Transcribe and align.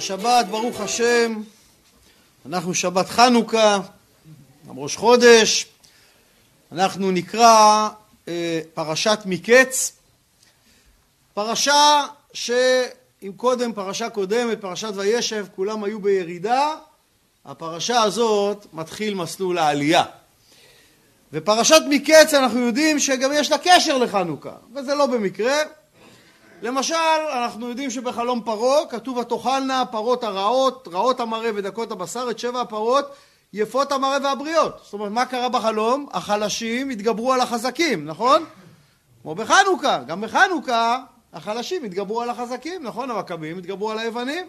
השבת, 0.00 0.46
ברוך 0.50 0.80
השם, 0.80 1.42
אנחנו 2.46 2.74
שבת 2.74 3.08
חנוכה, 3.08 3.80
ראש 4.68 4.96
חודש, 4.96 5.66
אנחנו 6.72 7.10
נקרא 7.10 7.88
אה, 8.28 8.60
פרשת 8.74 9.18
מקץ, 9.24 9.92
פרשה 11.34 12.06
שאם 12.32 13.32
קודם, 13.36 13.72
פרשה 13.72 14.10
קודמת, 14.10 14.60
פרשת 14.60 14.92
וישב, 14.94 15.46
כולם 15.56 15.84
היו 15.84 16.00
בירידה, 16.00 16.74
הפרשה 17.44 18.02
הזאת 18.02 18.66
מתחיל 18.72 19.14
מסלול 19.14 19.58
העלייה. 19.58 20.04
ופרשת 21.32 21.82
מקץ 21.88 22.34
אנחנו 22.34 22.60
יודעים 22.60 22.98
שגם 22.98 23.30
יש 23.34 23.50
לה 23.50 23.58
קשר 23.58 23.98
לחנוכה, 23.98 24.54
וזה 24.74 24.94
לא 24.94 25.06
במקרה. 25.06 25.56
למשל, 26.62 26.94
אנחנו 27.32 27.68
יודעים 27.68 27.90
שבחלום 27.90 28.42
פרעה 28.44 28.86
כתוב 28.86 29.16
ותאכלנה 29.16 29.80
הפרות 29.80 30.24
הרעות, 30.24 30.88
רעות 30.92 31.20
המראה 31.20 31.50
ודקות 31.54 31.92
הבשר, 31.92 32.26
את 32.30 32.38
שבע 32.38 32.60
הפרות 32.60 33.06
יפות 33.52 33.92
המראה 33.92 34.18
והבריות. 34.22 34.80
זאת 34.84 34.92
אומרת, 34.92 35.12
מה 35.12 35.26
קרה 35.26 35.48
בחלום? 35.48 36.06
החלשים 36.12 36.90
התגברו 36.90 37.32
על 37.32 37.40
החזקים, 37.40 38.04
נכון? 38.04 38.44
כמו 39.22 39.34
בחנוכה, 39.34 39.98
גם 40.06 40.20
בחנוכה 40.20 40.98
החלשים 41.32 41.84
התגברו 41.84 42.22
על 42.22 42.30
החזקים, 42.30 42.82
נכון? 42.82 43.10
המכבים 43.10 43.58
התגברו 43.58 43.90
על 43.90 43.98
היוונים. 43.98 44.46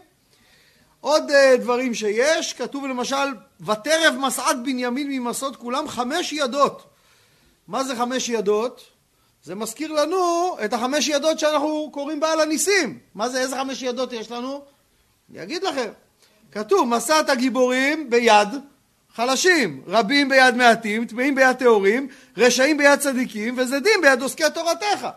עוד 1.02 1.24
uh, 1.30 1.62
דברים 1.62 1.94
שיש, 1.94 2.54
כתוב 2.54 2.86
למשל, 2.86 3.34
ותרב 3.62 4.16
מסעת 4.20 4.64
בנימין 4.64 5.08
ממסעות 5.10 5.56
כולם 5.56 5.88
חמש 5.88 6.34
ידות. 6.34 6.84
מה 7.68 7.84
זה 7.84 7.96
חמש 7.96 8.30
ידות? 8.30 8.82
זה 9.44 9.56
מזכיר 9.56 9.92
לנו 9.92 10.56
את 10.66 10.74
החמש 10.74 11.08
ידות 11.08 11.40
שאנחנו 11.40 11.90
קוראים 11.94 12.20
בעל 12.20 12.42
הניסים. 12.42 13.00
מה 13.16 13.30
זה, 13.30 13.42
איזה 13.42 13.56
חמש 13.56 13.82
ידות 13.82 14.14
יש 14.14 14.32
לנו? 14.32 14.62
אני 15.32 15.44
אגיד 15.44 15.64
לכם. 15.64 15.90
כתוב, 16.52 16.88
מסעת 16.88 17.30
הגיבורים 17.30 18.10
ביד 18.10 18.48
חלשים, 19.16 19.82
רבים 19.88 20.30
ביד 20.30 20.56
מעטים, 20.56 21.06
טמאים 21.06 21.36
ביד 21.36 21.56
טהורים, 21.56 22.08
רשעים 22.38 22.78
ביד 22.78 23.00
צדיקים, 23.00 23.56
וזדים 23.58 24.02
ביד 24.02 24.22
עוסקי 24.22 24.44
תורתך. 24.54 25.08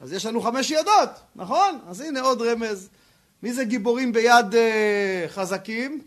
אז 0.00 0.12
יש 0.12 0.26
לנו 0.26 0.40
חמש 0.40 0.70
ידות, 0.70 1.10
נכון? 1.36 1.78
אז 1.88 2.00
הנה 2.00 2.20
עוד 2.20 2.42
רמז. 2.42 2.88
מי 3.42 3.52
זה 3.52 3.64
גיבורים 3.64 4.12
ביד 4.12 4.54
אה, 4.54 5.24
חזקים? 5.28 6.00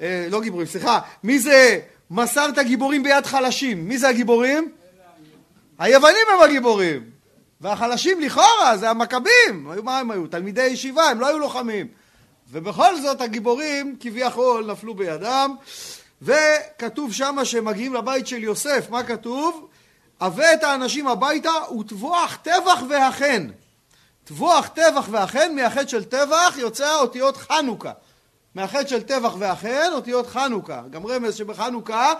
אה, 0.00 0.26
לא 0.30 0.40
גיבורים, 0.40 0.66
סליחה. 0.66 1.00
מי 1.24 1.38
זה 1.38 1.80
מסרת 2.10 2.58
גיבורים 2.58 3.02
ביד 3.02 3.26
חלשים? 3.26 3.88
מי 3.88 3.98
זה 3.98 4.08
הגיבורים? 4.08 4.72
היוונים 5.78 6.26
הם 6.34 6.42
הגיבורים. 6.42 7.10
והחלשים 7.60 8.20
לכאורה 8.20 8.76
זה 8.76 8.90
המכבים. 8.90 9.68
מה 9.82 9.98
הם 9.98 10.10
היו? 10.10 10.26
תלמידי 10.26 10.66
ישיבה, 10.66 11.04
הם 11.04 11.20
לא 11.20 11.26
היו 11.26 11.38
לוחמים. 11.38 11.86
ובכל 12.50 13.00
זאת 13.00 13.20
הגיבורים 13.20 13.96
כביכול 14.00 14.70
נפלו 14.72 14.94
בידם. 14.94 15.54
וכתוב 16.22 17.12
שמה 17.12 17.44
שהם 17.44 17.64
מגיעים 17.64 17.94
לבית 17.94 18.26
של 18.26 18.42
יוסף, 18.42 18.90
מה 18.90 19.02
כתוב? 19.02 19.68
הבא 20.20 20.52
את 20.54 20.64
האנשים 20.64 21.06
הביתה 21.06 21.50
וטבוח 21.80 22.38
טבח 22.42 22.82
והחן. 22.88 23.48
טבוח 24.24 24.66
טבח 24.66 25.06
והחן, 25.10 25.54
מהחטא 25.54 25.86
של 25.86 26.04
טבח 26.04 26.54
יוצא 26.58 26.94
אותיות 26.94 27.36
חנוכה. 27.36 27.92
מהחטא 28.54 28.86
של 28.86 29.02
טבח 29.02 29.34
והחן, 29.38 29.88
אותיות 29.92 30.26
חנוכה. 30.26 30.82
גם 30.90 31.06
רמז 31.06 31.34
שבחנוכה, 31.34 32.12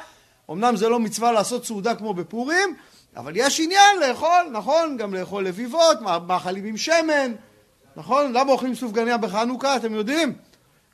אמנם 0.51 0.77
זה 0.77 0.89
לא 0.89 1.01
מצווה 1.01 1.33
לעשות 1.33 1.67
סעודה 1.67 1.95
כמו 1.95 2.15
בפורים, 2.15 2.77
אבל 3.17 3.33
יש 3.35 3.61
עניין 3.61 3.99
לאכול, 4.01 4.49
נכון? 4.53 4.97
גם 4.97 5.15
לאכול 5.15 5.45
לביבות, 5.45 5.99
מאכלים 6.27 6.65
עם 6.65 6.77
שמן, 6.77 7.33
נכון? 7.97 8.33
למה 8.33 8.53
אוכלים 8.53 8.75
סופגניה 8.75 9.17
בחנוכה, 9.17 9.77
אתם 9.77 9.95
יודעים? 9.95 10.33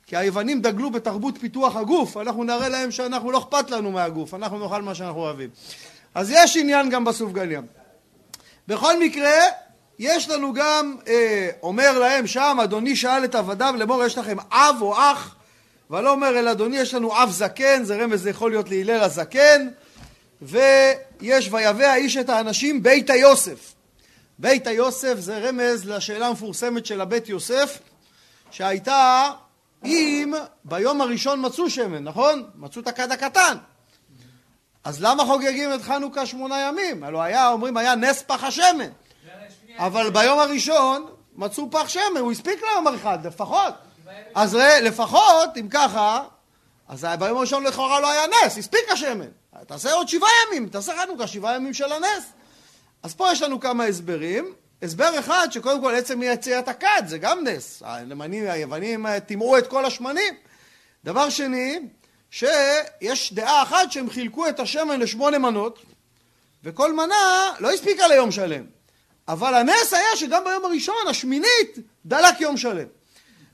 כי 0.07 0.17
היוונים 0.17 0.61
דגלו 0.61 0.91
בתרבות 0.91 1.37
פיתוח 1.37 1.75
הגוף, 1.75 2.17
אנחנו 2.17 2.43
נראה 2.43 2.69
להם 2.69 2.91
שאנחנו 2.91 3.31
לא 3.31 3.37
אכפת 3.37 3.71
לנו 3.71 3.91
מהגוף, 3.91 4.33
אנחנו 4.33 4.59
נאכל 4.59 4.81
מה 4.81 4.95
שאנחנו 4.95 5.19
אוהבים. 5.19 5.49
אז 6.15 6.31
יש 6.31 6.57
עניין 6.57 6.89
גם 6.89 7.05
בסופגניה. 7.05 7.61
בכל 8.67 8.99
מקרה, 8.99 9.31
יש 9.99 10.29
לנו 10.29 10.53
גם, 10.53 10.95
אה, 11.07 11.49
אומר 11.63 11.99
להם 11.99 12.27
שם, 12.27 12.57
אדוני 12.63 12.95
שאל 12.95 13.25
את 13.25 13.35
עבדיו 13.35 13.73
לאמור 13.77 14.03
יש 14.03 14.17
לכם 14.17 14.37
אב 14.51 14.75
או 14.81 14.93
אח? 14.97 15.35
ולא 15.89 16.11
אומר 16.11 16.39
אל 16.39 16.47
אדוני 16.47 16.77
יש 16.77 16.93
לנו 16.93 17.23
אב 17.23 17.29
זקן, 17.29 17.83
זה 17.83 17.95
רמז 17.95 18.27
יכול 18.27 18.51
להיות 18.51 18.69
להלל 18.69 19.01
הזקן, 19.01 19.67
ויש 20.43 21.49
ויבא 21.51 21.85
האיש 21.85 22.17
את 22.17 22.29
האנשים 22.29 22.83
בית 22.83 23.09
היוסף. 23.09 23.73
בית 24.39 24.67
היוסף 24.67 25.15
זה 25.19 25.37
רמז 25.37 25.85
לשאלה 25.85 26.27
המפורסמת 26.27 26.85
של 26.85 27.01
הבית 27.01 27.29
יוסף, 27.29 27.79
שהייתה 28.51 29.29
אם 29.85 30.33
ביום 30.63 31.01
הראשון 31.01 31.45
מצאו 31.45 31.69
שמן, 31.69 32.03
נכון? 32.03 32.43
מצאו 32.55 32.81
את 32.81 32.87
הכד 32.87 33.11
הקטן. 33.11 33.57
אז 34.83 35.01
למה 35.01 35.25
חוגגים 35.25 35.73
את 35.73 35.81
חנוכה 35.81 36.25
שמונה 36.25 36.59
ימים? 36.59 37.03
הלוא 37.03 37.21
היה, 37.21 37.49
אומרים, 37.49 37.77
היה 37.77 37.95
נס 37.95 38.21
פח 38.21 38.43
השמן. 38.43 38.89
אבל 39.77 40.09
ביום 40.09 40.39
הראשון 40.39 41.05
מצאו 41.35 41.71
פח 41.71 41.87
שמן, 41.87 42.19
הוא 42.19 42.31
הספיק 42.31 42.61
ליום 42.61 42.87
אחד, 42.87 43.25
לפחות. 43.25 43.73
אז 44.35 44.57
לפחות, 44.81 45.57
אם 45.59 45.67
ככה, 45.69 46.23
אז 46.93 47.07
ביום 47.19 47.37
הראשון 47.37 47.63
לכאורה 47.63 47.99
לא 47.99 48.11
היה 48.11 48.21
נס, 48.27 48.57
הספיק 48.57 48.89
השמן. 48.91 49.27
תעשה 49.67 49.93
עוד 49.93 50.07
שבעה 50.07 50.29
ימים, 50.47 50.69
תעשה 50.69 50.93
חנוכה, 50.97 51.27
שבעה 51.27 51.55
ימים 51.55 51.73
של 51.73 51.91
הנס. 51.91 52.23
אז 53.03 53.13
פה 53.13 53.31
יש 53.31 53.41
לנו 53.41 53.59
כמה 53.59 53.83
הסברים. 53.83 54.53
הסבר 54.81 55.19
אחד, 55.19 55.47
שקודם 55.51 55.81
כל 55.81 55.95
עצם 55.95 56.23
יציאת 56.23 56.67
הכד 56.67 57.03
זה 57.07 57.17
גם 57.17 57.47
נס. 57.47 57.83
היוונים, 57.85 58.47
היוונים 58.47 59.05
טימאו 59.19 59.57
את 59.57 59.67
כל 59.67 59.85
השמנים. 59.85 60.33
דבר 61.03 61.29
שני, 61.29 61.79
שיש 62.31 63.33
דעה 63.33 63.63
אחת 63.63 63.91
שהם 63.91 64.09
חילקו 64.09 64.47
את 64.47 64.59
השמן 64.59 64.99
לשמונה 64.99 65.37
מנות, 65.37 65.79
וכל 66.63 66.93
מנה 66.93 67.51
לא 67.59 67.71
הספיקה 67.71 68.07
ליום 68.07 68.31
שלם. 68.31 68.65
אבל 69.27 69.53
הנס 69.53 69.93
היה 69.93 70.15
שגם 70.15 70.43
ביום 70.43 70.65
הראשון, 70.65 71.07
השמינית, 71.09 71.77
דלק 72.05 72.41
יום 72.41 72.57
שלם. 72.57 72.87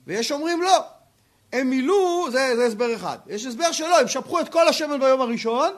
ויש 0.08 0.32
אומרים 0.32 0.62
לא. 0.62 0.99
הם 1.54 1.70
מילאו, 1.70 2.32
זה, 2.32 2.56
זה 2.56 2.66
הסבר 2.66 2.96
אחד. 2.96 3.18
יש 3.28 3.46
הסבר 3.46 3.72
שלא, 3.72 4.00
הם 4.00 4.08
שפכו 4.08 4.40
את 4.40 4.50
כל 4.50 4.68
השמן 4.68 5.00
ביום 5.00 5.22
הראשון, 5.22 5.74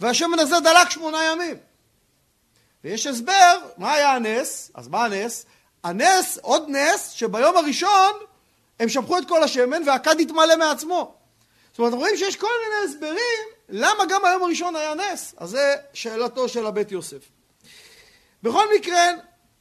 והשמן 0.00 0.38
הזה 0.38 0.60
דלק 0.60 0.90
שמונה 0.90 1.24
ימים. 1.24 1.56
ויש 2.84 3.06
הסבר, 3.06 3.58
מה 3.76 3.92
היה 3.92 4.12
הנס? 4.12 4.70
אז 4.74 4.88
מה 4.88 5.04
הנס? 5.04 5.46
הנס, 5.84 6.38
עוד 6.42 6.64
נס, 6.68 7.10
שביום 7.10 7.56
הראשון 7.56 8.12
הם 8.80 8.88
שפכו 8.88 9.18
את 9.18 9.28
כל 9.28 9.42
השמן 9.42 9.82
והכד 9.86 10.20
התמלא 10.20 10.56
מעצמו. 10.56 11.14
זאת 11.70 11.78
אומרת, 11.78 11.92
רואים 11.92 12.16
שיש 12.16 12.36
כל 12.36 12.46
מיני 12.64 12.92
הסברים 12.92 13.44
למה 13.68 14.04
גם 14.08 14.20
ביום 14.22 14.42
הראשון 14.42 14.76
היה 14.76 14.94
נס. 14.94 15.34
אז 15.36 15.50
זה 15.50 15.74
שאלתו 15.92 16.48
של 16.48 16.66
הבית 16.66 16.92
יוסף. 16.92 17.28
בכל 18.42 18.64
מקרה, 18.76 19.02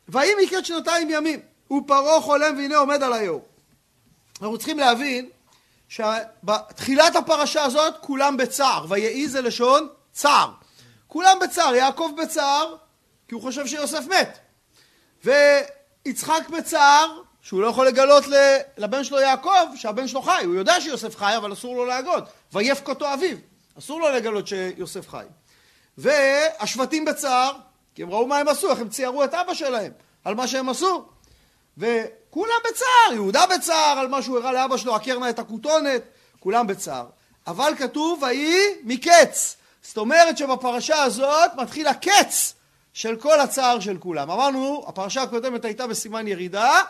ויהי 0.09 0.33
מקץ 0.43 0.63
שנתיים 0.63 1.09
ימים, 1.09 1.39
ופרעה 1.71 2.21
חולם 2.21 2.57
והנה 2.57 2.77
עומד 2.77 3.03
על 3.03 3.13
היאור. 3.13 3.45
אנחנו 4.41 4.57
צריכים 4.57 4.79
להבין 4.79 5.29
שבתחילת 5.89 7.15
הפרשה 7.15 7.63
הזאת 7.63 7.93
כולם 8.01 8.37
בצער, 8.37 8.85
ויהי 8.89 9.27
זה 9.27 9.41
לשון 9.41 9.87
צער. 10.11 10.51
כולם 11.07 11.37
בצער, 11.41 11.75
יעקב 11.75 12.11
בצער, 12.21 12.75
כי 13.27 13.35
הוא 13.35 13.41
חושב 13.41 13.67
שיוסף 13.67 14.03
מת. 14.07 14.39
ויצחק 15.23 16.49
בצער, 16.57 17.21
שהוא 17.41 17.61
לא 17.61 17.67
יכול 17.67 17.87
לגלות 17.87 18.23
לבן 18.77 19.03
שלו 19.03 19.19
יעקב 19.19 19.75
שהבן 19.75 20.07
שלו 20.07 20.21
חי, 20.21 20.43
הוא 20.45 20.55
יודע 20.55 20.81
שיוסף 20.81 21.15
חי 21.15 21.37
אבל 21.37 21.53
אסור 21.53 21.75
לו 21.75 21.85
להגות, 21.85 22.23
ויפק 22.53 22.89
אותו 22.89 23.13
אביו, 23.13 23.37
אסור 23.79 23.99
לו 23.99 24.09
לגלות 24.09 24.47
שיוסף 24.47 25.09
חי. 25.09 25.25
והשבטים 25.97 27.05
בצער, 27.05 27.51
כי 27.95 28.03
הם 28.03 28.09
ראו 28.09 28.27
מה 28.27 28.37
הם 28.37 28.47
עשו, 28.47 28.69
איך 28.69 28.79
הם 28.79 28.89
ציירו 28.89 29.23
את 29.23 29.33
אבא 29.33 29.53
שלהם 29.53 29.91
על 30.23 30.35
מה 30.35 30.47
שהם 30.47 30.69
עשו. 30.69 31.05
וכולם 32.37 32.55
בצער, 32.69 33.13
יהודה 33.13 33.45
בצער 33.55 33.99
על 33.99 34.07
מה 34.07 34.21
שהוא 34.21 34.37
הראה 34.37 34.51
לאבא 34.51 34.77
שלו, 34.77 34.95
עקר 34.95 35.19
נא 35.19 35.29
את 35.29 35.39
הכותונת, 35.39 36.01
כולם 36.39 36.67
בצער. 36.67 37.05
אבל 37.47 37.73
כתוב, 37.77 38.23
ויהי 38.23 38.63
מקץ. 38.83 39.55
זאת 39.81 39.97
אומרת 39.97 40.37
שבפרשה 40.37 41.03
הזאת 41.03 41.51
מתחיל 41.57 41.87
הקץ 41.87 42.53
של 42.93 43.15
כל 43.15 43.39
הצער 43.39 43.79
של 43.79 43.97
כולם. 43.97 44.31
אמרנו, 44.31 44.85
הפרשה 44.87 45.21
הקודמת 45.21 45.65
הייתה 45.65 45.87
בסימן 45.87 46.27
ירידה, 46.27 46.81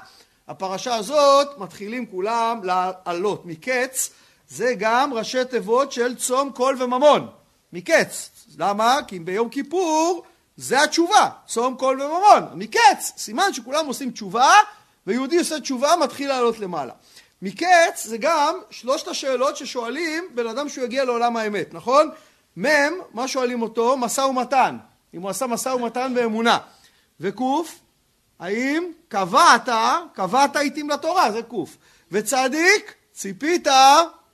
הפרשה 0.47 0.95
הזאת 0.95 1.57
מתחילים 1.57 2.05
כולם 2.05 2.61
לעלות. 2.63 3.45
מקץ 3.45 4.09
זה 4.49 4.73
גם 4.79 5.13
ראשי 5.13 5.45
תיבות 5.45 5.91
של 5.91 6.15
צום 6.15 6.51
קול 6.51 6.83
וממון. 6.83 7.27
מקץ. 7.73 8.29
למה? 8.57 8.97
כי 9.07 9.19
ביום 9.19 9.49
כיפור 9.49 10.23
זה 10.57 10.83
התשובה, 10.83 11.29
צום 11.47 11.75
קול 11.75 12.01
וממון. 12.01 12.43
מקץ, 12.53 13.13
סימן 13.17 13.53
שכולם 13.53 13.85
עושים 13.85 14.11
תשובה, 14.11 14.51
ויהודי 15.07 15.37
עושה 15.37 15.59
תשובה 15.59 15.93
מתחיל 16.03 16.29
לעלות 16.29 16.59
למעלה. 16.59 16.93
מקץ 17.41 18.03
זה 18.03 18.17
גם 18.17 18.55
שלושת 18.69 19.07
השאלות 19.07 19.57
ששואלים 19.57 20.23
בן 20.35 20.47
אדם 20.47 20.69
שהוא 20.69 20.83
יגיע 20.83 21.05
לעולם 21.05 21.37
האמת, 21.37 21.73
נכון? 21.73 22.09
מ', 22.61 22.67
מה 23.13 23.27
שואלים 23.27 23.61
אותו? 23.61 23.97
משא 23.97 24.21
ומתן. 24.21 24.77
אם 25.13 25.21
הוא 25.21 25.29
עשה 25.29 25.47
משא 25.47 25.69
ומתן 25.69 26.11
באמונה. 26.15 26.57
וקוף, 27.19 27.79
האם 28.39 28.83
קבעת, 29.07 29.69
קבעת 30.13 30.55
עיתים 30.55 30.89
לתורה, 30.89 31.31
זה 31.31 31.43
קוף. 31.43 31.77
וצדיק, 32.11 32.93
ציפית 33.13 33.67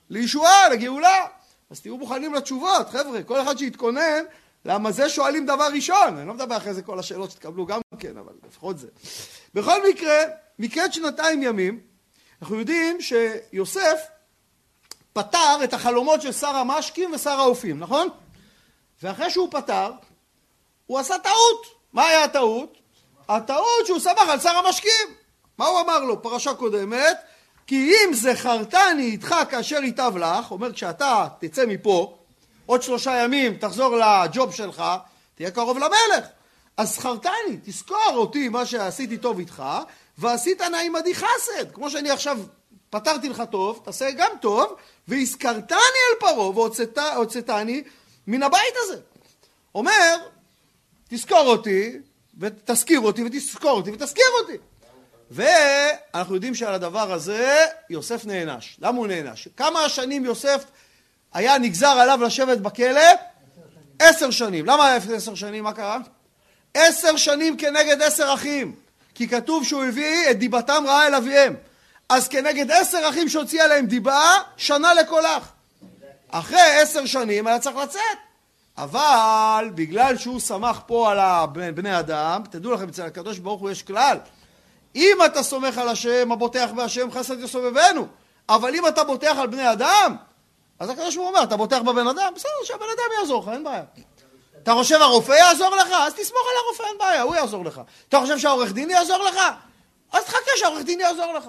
לישועה, 0.10 0.70
לגאולה. 0.70 1.26
אז 1.70 1.82
תהיו 1.82 1.98
מוכנים 1.98 2.34
לתשובות, 2.34 2.90
חבר'ה, 2.90 3.24
כל 3.24 3.42
אחד 3.42 3.58
שיתכונן, 3.58 4.24
למה 4.66 4.92
זה 4.92 5.10
שואלים 5.10 5.46
דבר 5.46 5.68
ראשון. 5.74 6.18
אני 6.18 6.28
לא 6.28 6.34
מדבר 6.34 6.58
אחרי 6.58 6.74
זה 6.74 6.82
כל 6.82 7.00
השאלות 7.00 7.32
שתקבלו 7.32 7.66
גם 7.66 7.82
כן, 8.00 8.18
אבל 8.18 8.34
לפחות 8.48 8.80
זה. 8.80 8.88
בכל 9.54 9.90
מקרה, 9.90 10.24
מקץ 10.60 10.92
שנתיים 10.92 11.44
ימים, 11.44 11.80
אנחנו 12.42 12.60
יודעים 12.60 12.98
שיוסף 13.02 14.00
פתר 15.14 15.64
את 15.64 15.74
החלומות 15.74 16.22
של 16.22 16.32
שר 16.32 16.56
המשקים 16.56 17.14
ושר 17.14 17.40
האופים, 17.40 17.80
נכון? 17.80 18.08
ואחרי 19.04 19.30
שהוא 19.30 19.48
פתר, 19.52 19.92
הוא 20.86 21.00
עשה 21.00 21.18
טעות. 21.18 21.66
מה 21.94 22.08
היה 22.08 22.24
הטעות? 22.24 22.78
הטעות 23.30 23.86
שהוא 23.86 24.00
סמך 24.00 24.30
על 24.30 24.40
שר 24.40 24.58
המשקים. 24.58 25.08
מה 25.58 25.66
הוא 25.66 25.80
אמר 25.80 26.00
לו? 26.00 26.22
פרשה 26.22 26.54
קודמת, 26.54 27.18
כי 27.68 27.92
אם 27.92 28.14
זכרתני 28.14 29.04
איתך 29.04 29.36
כאשר 29.50 29.84
ייטב 29.84 30.14
לך, 30.18 30.52
אומר 30.52 30.74
כשאתה 30.74 31.28
תצא 31.40 31.66
מפה, 31.66 32.18
עוד 32.66 32.82
שלושה 32.82 33.24
ימים 33.24 33.58
תחזור 33.58 33.96
לג'וב 33.98 34.54
שלך, 34.54 34.84
תהיה 35.36 35.52
קרוב 35.52 35.78
למלך. 35.78 36.26
אז 36.78 36.96
זכרתני, 36.96 37.58
תזכור 37.64 38.14
אותי 38.14 38.50
מה 38.50 38.66
שעשיתי 38.66 39.18
טוב 39.18 39.40
איתך, 39.40 39.64
ועשית 40.18 40.62
נא 40.62 40.78
עמדי 40.78 41.16
חסד. 41.16 41.72
כמו 41.74 41.90
שאני 41.90 42.12
עכשיו 42.12 42.40
פתרתי 42.90 43.30
לך 43.30 43.44
טוב, 43.52 43.82
תעשה 43.86 44.12
גם 44.12 44.32
טוב, 44.42 44.76
והזכרתני 45.08 45.78
אל 45.78 46.20
פרעה 46.20 46.50
והוצאתני 47.16 47.84
מן 48.28 48.44
הבית 48.44 48.74
הזה. 48.84 48.98
אומר, 49.76 50.18
תזכור 51.10 51.48
אותי, 51.48 51.98
ותזכיר 52.40 53.00
אותי, 53.00 53.24
ותזכור 53.24 53.72
אותי, 53.72 53.92
ותזכיר 53.92 54.26
אותי. 54.42 54.58
ואנחנו 55.32 56.36
יודעים 56.36 56.56
שעל 56.56 56.74
הדבר 56.74 57.14
הזה 57.14 57.66
יוסף 57.90 58.26
נענש. 58.26 58.78
למה 58.80 58.98
הוא 58.98 59.08
נענש? 59.08 59.48
כמה 59.58 59.90
שנים 59.90 60.26
יוסף 60.26 60.64
היה 61.34 61.58
נגזר 61.58 61.88
עליו 61.88 62.20
לשבת 62.24 62.58
בכלא? 62.58 63.02
עשר 64.00 64.32
שנים. 64.32 64.66
למה 64.66 64.96
עשר 64.96 65.36
שנים? 65.36 65.64
מה 65.64 65.74
קרה? 65.74 65.98
עשר 66.74 67.18
שנים 67.18 67.58
כנגד 67.58 68.02
עשר 68.02 68.34
אחים. 68.34 68.76
כי 69.16 69.28
כתוב 69.28 69.64
שהוא 69.64 69.84
הביא 69.84 70.32
את 70.32 70.40
דיבתם 70.40 70.84
רעה 70.88 71.08
אל 71.08 71.16
אביהם. 71.16 71.56
אז 72.10 72.28
כנגד 72.28 72.72
עשר 72.72 73.10
אחים 73.10 73.30
שהוציא 73.30 73.64
עליהם 73.64 73.86
דיבה, 73.86 74.22
שנה 74.58 74.94
לכל 74.94 75.26
אח. 75.26 75.52
אחרי 76.32 76.62
עשר 76.62 77.06
שנים 77.06 77.48
היה 77.48 77.60
צריך 77.60 77.76
לצאת. 77.76 78.18
אבל 78.78 79.70
בגלל 79.76 80.18
שהוא 80.18 80.40
שמח 80.40 80.82
פה 80.88 81.12
על 81.12 81.20
בני 81.72 82.00
אדם, 82.00 82.42
תדעו 82.50 82.72
לכם, 82.72 82.90
אצל 82.90 83.02
הקדוש 83.04 83.40
ברוך 83.40 83.62
הוא 83.62 83.70
יש 83.70 83.84
כלל. 83.84 84.18
אם 84.96 85.18
אתה 85.26 85.44
סומך 85.44 85.78
על 85.78 85.90
השם, 85.90 86.32
הבוטח 86.32 86.70
בהשם 86.76 87.12
חסד 87.12 87.40
יסובבנו. 87.40 88.08
אבל 88.50 88.76
אם 88.76 88.88
אתה 88.88 89.04
בוטח 89.04 89.36
על 89.38 89.48
בני 89.48 89.72
אדם, 89.72 90.16
אז 90.80 90.90
הקדוש 90.90 91.16
ברוך 91.16 91.28
הוא 91.28 91.36
אומר, 91.36 91.44
אתה 91.48 91.58
בוטח 91.58 91.80
בבן 91.82 92.08
אדם, 92.08 92.34
בסדר, 92.36 92.52
שהבן 92.64 92.86
אדם 92.86 93.20
יעזור 93.20 93.44
לך, 93.44 93.50
אין 93.54 93.64
בעיה. 93.64 93.84
אתה 94.64 94.74
חושב 94.74 95.02
הרופא 95.02 95.32
יעזור 95.32 95.76
לך? 95.76 95.88
אז 95.92 96.14
תסמוך 96.14 96.42
על 96.52 96.58
הרופא, 96.66 96.84
אין 96.84 96.98
בעיה, 97.00 97.22
הוא 97.22 97.36
יעזור 97.36 97.66
לך. 97.66 97.82
אתה 98.10 98.20
חושב 98.20 98.40
שהעורך 98.40 98.72
דין 98.72 98.90
יעזור 98.90 99.18
לך? 99.18 99.36
אז 100.12 100.24
תחכה 100.24 100.52
שהעורך 100.56 100.84
דין 100.84 101.00
יעזור 101.00 101.34
לך. 101.34 101.44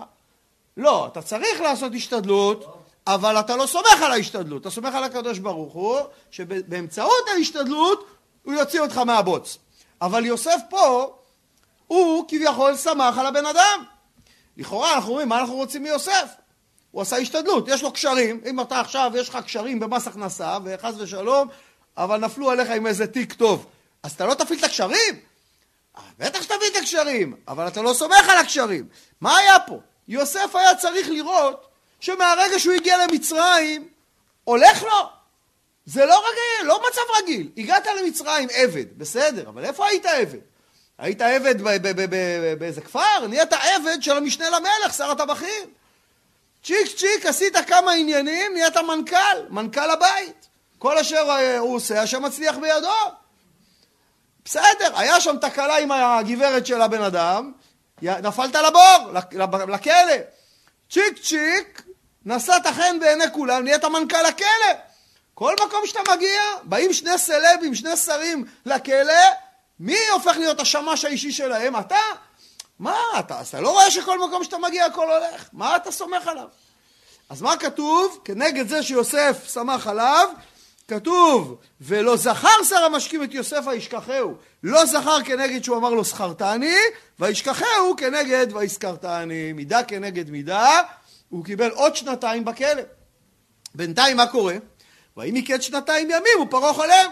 לא, 0.77 1.07
אתה 1.07 1.23
צריך 1.23 1.61
לעשות 1.61 1.93
השתדלות, 1.95 2.79
אבל 3.07 3.41
אתה 3.41 3.57
לא 3.57 3.67
סומך 3.67 4.03
על 4.03 4.13
ההשתדלות, 4.13 4.63
אתה 4.63 4.71
סומך 4.71 4.95
על 4.95 5.05
הקדוש 5.05 5.39
ברוך 5.39 5.73
הוא, 5.73 5.99
שבאמצעות 6.31 7.29
ההשתדלות 7.37 8.07
הוא 8.43 8.55
יוציא 8.55 8.81
אותך 8.81 8.99
מהבוץ. 8.99 9.59
אבל 10.03 10.27
יוסף 10.27 10.61
פה, 10.71 11.15
הוא 11.87 12.25
כביכול 12.29 12.77
שמח 12.77 13.19
על 13.19 13.27
הבן 13.27 13.47
אדם. 13.47 13.85
לכאורה 14.57 14.95
אנחנו 14.95 15.11
אומרים, 15.11 15.29
מה 15.29 15.41
אנחנו 15.41 15.55
רוצים 15.55 15.83
מיוסף? 15.83 16.29
הוא 16.91 17.03
עשה 17.03 17.17
השתדלות, 17.17 17.69
יש 17.69 17.83
לו 17.83 17.93
קשרים, 17.93 18.41
אם 18.51 18.61
אתה 18.61 18.81
עכשיו, 18.81 19.13
יש 19.15 19.29
לך 19.29 19.37
קשרים 19.37 19.81
במס 19.81 20.07
הכנסה, 20.07 20.59
וחס 20.65 20.95
ושלום, 20.99 21.49
אבל 21.97 22.17
נפלו 22.17 22.51
עליך 22.51 22.71
עם 22.71 22.87
איזה 22.87 23.07
תיק 23.07 23.33
טוב, 23.33 23.67
אז 24.03 24.13
אתה 24.13 24.27
לא 24.27 24.35
תפעיל 24.35 24.59
את 24.59 24.65
הקשרים? 24.65 25.21
אה, 25.97 26.03
בטח 26.19 26.43
שתפעיל 26.43 26.73
את 26.73 26.77
הקשרים, 26.77 27.37
אבל 27.49 27.69
אתה 27.69 27.83
לא 27.83 27.95
סומך 27.95 28.29
על 28.29 28.39
הקשרים. 28.39 28.89
מה 29.21 29.37
היה 29.37 29.61
פה? 29.61 29.79
יוסף 30.09 30.55
היה 30.55 30.75
צריך 30.75 31.09
לראות 31.09 31.69
שמהרגע 32.01 32.59
שהוא 32.59 32.75
הגיע 32.75 33.07
למצרים, 33.07 33.89
הולך 34.45 34.83
לו. 34.83 35.09
זה 35.87 36.07
לא 36.07 36.19
רגיל, 36.19 36.69
לא 36.69 36.83
מצב 36.89 37.01
רגיל. 37.23 37.51
הגעת 37.57 37.87
למצרים 37.87 38.49
עבד, 38.53 38.99
בסדר, 38.99 39.49
אבל 39.49 39.65
איפה 39.65 39.87
היית 39.87 40.07
עבד? 40.07 40.39
היית 40.99 41.21
עבד 41.21 41.63
באיזה 42.59 42.81
כפר? 42.81 43.27
נהיית 43.29 43.53
עבד 43.53 44.03
של 44.03 44.17
המשנה 44.17 44.51
למלך, 44.51 44.95
שר 44.97 45.11
הטבחים. 45.11 45.71
צ'יק 46.65 46.97
צ'יק, 46.97 47.27
עשית 47.27 47.57
כמה 47.67 47.93
עניינים, 47.93 48.53
נהיית 48.53 48.77
מנכ"ל, 48.77 49.47
מנכ"ל 49.51 49.91
הבית. 49.91 50.49
כל 50.85 50.99
אשר 50.99 51.27
אה, 51.29 51.59
הוא 51.59 51.77
עושה, 51.77 52.03
השם 52.03 52.23
מצליח 52.23 52.57
בידו. 52.57 52.89
בסדר, 54.45 54.99
היה 54.99 55.21
שם 55.21 55.37
תקלה 55.41 55.79
עם 55.79 55.93
הגברת 55.93 56.67
של 56.67 56.83
הבן 56.83 57.03
אדם, 57.03 57.53
נפלת 58.03 58.55
לבור, 58.55 59.13
לכלא. 59.69 60.15
צ'יק 60.91 61.19
צ'יק, 61.23 61.83
נשאת 62.25 62.67
חן 62.67 63.01
בעיני 63.01 63.25
כולם, 63.33 63.65
נהיית 63.65 63.85
מנכ"ל 63.85 64.27
הכלא. 64.27 64.73
כל 65.35 65.55
מקום 65.67 65.87
שאתה 65.87 66.01
מגיע, 66.15 66.41
באים 66.63 66.93
שני 66.93 67.19
סלבים, 67.19 67.75
שני 67.75 67.97
שרים 67.97 68.45
לכלא, 68.67 69.25
מי 69.81 69.99
הופך 70.13 70.37
להיות 70.37 70.61
השמש 70.61 71.05
האישי 71.05 71.33
שלהם? 71.33 71.77
אתה? 71.77 71.97
מה 72.79 72.99
אתה? 73.19 73.41
אתה 73.49 73.61
לא 73.61 73.71
רואה 73.71 73.91
שכל 73.91 74.29
מקום 74.29 74.45
שאתה 74.45 74.59
מגיע 74.59 74.85
הכל 74.85 75.11
הולך? 75.11 75.49
מה 75.53 75.77
אתה 75.77 75.91
סומך 75.91 76.27
עליו? 76.27 76.49
אז 77.29 77.43
מה 77.43 77.57
כתוב? 77.57 78.21
כנגד 78.25 78.69
זה 78.69 78.83
שיוסף 78.83 79.45
סמך 79.47 79.87
עליו, 79.87 80.29
כתוב, 80.89 81.57
ולא 81.81 82.17
זכר 82.17 82.65
שר 82.69 82.85
המשקים 82.85 83.23
את 83.23 83.35
יוסף 83.35 83.65
וישכחהו. 83.67 84.35
לא 84.63 84.87
זכר 84.87 85.23
כנגד 85.25 85.65
שהוא 85.65 85.77
אמר 85.77 85.91
לו 85.91 86.05
זכרתני, 86.05 86.77
וישכחהו 87.19 87.97
כנגד 87.97 88.47
ויזכרתני. 88.53 89.53
מידה 89.53 89.83
כנגד 89.83 90.31
מידה, 90.31 90.81
הוא 91.29 91.45
קיבל 91.45 91.71
עוד 91.71 91.97
שנתיים 91.97 92.45
בכלא. 92.45 92.83
בינתיים 93.75 94.17
מה 94.17 94.27
קורה? 94.27 94.55
ויהי 95.17 95.31
מקץ 95.33 95.61
שנתיים 95.61 96.11
ימים 96.11 96.41
ופרעה 96.43 96.73
חולם. 96.73 97.11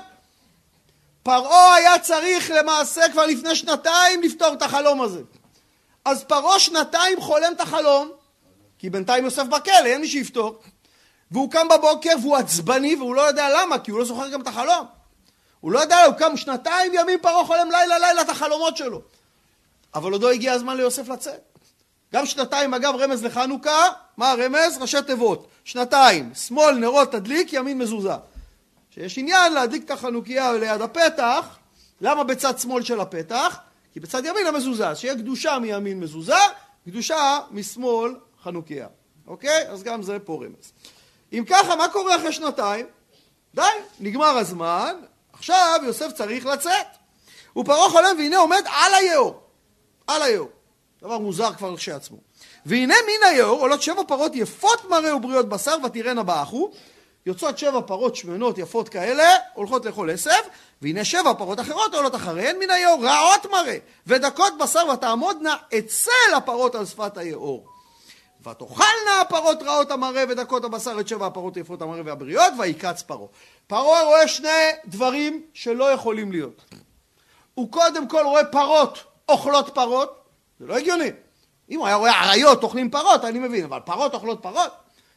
פרעה 1.23 1.75
היה 1.75 1.99
צריך 1.99 2.51
למעשה 2.51 3.03
כבר 3.13 3.27
לפני 3.27 3.55
שנתיים 3.55 4.23
לפתור 4.23 4.53
את 4.53 4.63
החלום 4.63 5.03
הזה. 5.03 5.21
אז 6.05 6.25
פרעה 6.25 6.59
שנתיים 6.59 7.21
חולם 7.21 7.53
את 7.53 7.61
החלום, 7.61 8.11
כי 8.79 8.91
בינתיים 8.91 9.25
יוסף 9.25 9.45
בכלא, 9.45 9.87
אין 9.87 10.01
מי 10.01 10.09
שיפתור. 10.09 10.63
והוא 11.33 11.51
קם 11.51 11.67
בבוקר 11.69 12.11
והוא 12.23 12.37
עצבני 12.37 12.97
והוא 12.97 13.15
לא 13.15 13.21
יודע 13.21 13.49
למה, 13.57 13.79
כי 13.79 13.91
הוא 13.91 13.99
לא 13.99 14.05
זוכר 14.05 14.29
גם 14.29 14.41
את 14.41 14.47
החלום. 14.47 14.87
הוא 15.61 15.73
לא 15.73 15.79
יודע, 15.79 16.05
הוא 16.05 16.15
קם 16.15 16.37
שנתיים 16.37 16.93
ימים 16.95 17.19
פרעה 17.23 17.45
חולם 17.45 17.71
לילה 17.71 17.99
לילה 17.99 18.23
את 18.23 18.29
החלומות 18.29 18.77
שלו. 18.77 19.03
אבל 19.95 20.13
עוד 20.13 20.23
לא 20.23 20.31
הגיע 20.33 20.53
הזמן 20.53 20.77
ליוסף 20.77 21.09
לצאת. 21.09 21.41
גם 22.13 22.27
שנתיים 22.27 22.75
אגב 22.75 22.95
רמז 22.95 23.25
לחנוכה, 23.25 23.89
מה 24.17 24.31
הרמז? 24.31 24.79
ראשי 24.81 25.03
תיבות. 25.07 25.47
שנתיים, 25.65 26.35
שמאל 26.35 26.75
נרות 26.75 27.13
תדליק, 27.13 27.53
ימין 27.53 27.79
מזוזה. 27.79 28.15
שיש 28.91 29.19
עניין 29.19 29.53
להדליק 29.53 29.85
את 29.85 29.91
החנוכיה 29.91 30.53
ליד 30.53 30.81
הפתח, 30.81 31.57
למה 32.01 32.25
בצד 32.25 32.59
שמאל 32.59 32.83
של 32.83 33.01
הפתח? 33.01 33.59
כי 33.93 34.01
בצד 34.01 34.25
ימין 34.25 34.47
המזוזה, 34.47 34.95
שיהיה 34.95 35.15
קדושה 35.15 35.59
מימין 35.59 36.01
מזוזה, 36.01 36.35
קדושה 36.85 37.39
משמאל 37.51 38.15
חנוכיה. 38.43 38.87
אוקיי? 39.27 39.69
אז 39.69 39.83
גם 39.83 40.03
זה 40.03 40.19
פה 40.19 40.45
רמז. 40.45 40.73
אם 41.33 41.45
ככה, 41.49 41.77
מה 41.77 41.89
קורה 41.89 42.17
אחרי 42.17 42.33
שנתיים? 42.33 42.87
די, 43.55 43.63
נגמר 44.01 44.39
הזמן, 44.39 44.97
עכשיו 45.33 45.81
יוסף 45.85 46.13
צריך 46.13 46.47
לצאת. 46.47 46.87
ופרעה 47.57 47.91
חולם 47.91 48.17
והנה 48.19 48.39
עומד 48.39 48.63
על 48.67 48.95
היאור. 48.95 49.41
על 50.07 50.23
היאור. 50.23 50.49
דבר 51.03 51.19
מוזר 51.19 51.53
כבר 51.53 51.77
כשעצמו. 51.77 52.17
והנה 52.67 52.95
מן 53.07 53.27
היאור 53.27 53.61
עולות 53.61 53.83
שבע 53.83 54.03
פרות 54.09 54.33
יפות 54.35 54.91
מראה 54.91 55.17
ובריאות 55.17 55.49
בשר 55.49 55.77
ותראינה 55.85 56.23
באחו. 56.23 56.71
יוצאות 57.27 57.59
שבע 57.59 57.81
פרות 57.87 58.17
שמנות 58.17 58.59
יפות 58.59 58.89
כאלה, 58.89 59.37
הולכות 59.55 59.85
לאכול 59.85 60.11
עשב, 60.11 60.31
והנה 60.83 61.05
שבע 61.05 61.35
פרות 61.35 61.61
אחרות 61.61 61.95
עולות 61.95 62.15
אחריהן 62.15 62.59
מן 62.59 62.71
היאור, 62.71 63.05
רעות 63.05 63.47
מראה, 63.51 63.77
ודקות 64.07 64.59
בשר 64.59 64.87
ותעמודנה 64.95 65.57
אצל 65.79 66.35
הפרות 66.37 66.75
על 66.75 66.87
שפת 66.87 67.19
היאור. 67.19 67.72
ותאכלנה 68.47 69.21
הפרות 69.21 69.63
רעות 69.63 69.91
המראה 69.91 70.25
ודקות 70.29 70.65
הבשר 70.65 71.01
את 71.01 71.09
שבע 71.09 71.27
הפרות 71.27 71.57
יפות 71.57 71.83
המראה 71.83 72.03
והבריאות, 72.05 72.53
ויקץ 72.59 73.03
פרעה. 73.03 73.27
פרעה 73.67 74.05
רואה 74.05 74.29
שני 74.29 74.49
דברים 74.87 75.43
שלא 75.55 75.93
יכולים 75.93 76.33
להיות. 76.33 76.65
הוא 77.55 77.73
קודם 77.73 78.09
כל 78.09 78.23
רואה 78.25 78.45
פרות 78.45 78.99
אוכלות 79.29 79.75
פרות, 79.75 80.25
זה 80.61 80.67
לא 80.67 80.77
הגיוני. 80.77 81.11
אם 81.71 81.79
הוא 81.79 81.87
היה 81.87 81.97
רואה 81.97 82.23
אריות 82.25 82.63
אוכלים 82.63 82.91
פרות, 82.91 83.25
אני 83.25 83.39
מבין, 83.39 83.65
אבל 83.65 83.81
פרות 83.81 84.15
אוכלות 84.15 84.43
פרות? 84.43 84.73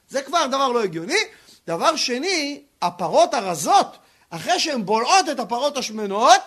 זה 0.09 0.21
כבר 0.21 0.45
דבר 0.47 0.67
לא 0.67 0.83
הגיוני. 0.83 1.19
דבר 1.67 1.95
שני, 1.95 2.63
הפרות 2.81 3.33
הרזות, 3.33 3.97
אחרי 4.29 4.59
שהן 4.59 4.85
בולעות 4.85 5.29
את 5.31 5.39
הפרות 5.39 5.77
השמנות, 5.77 6.41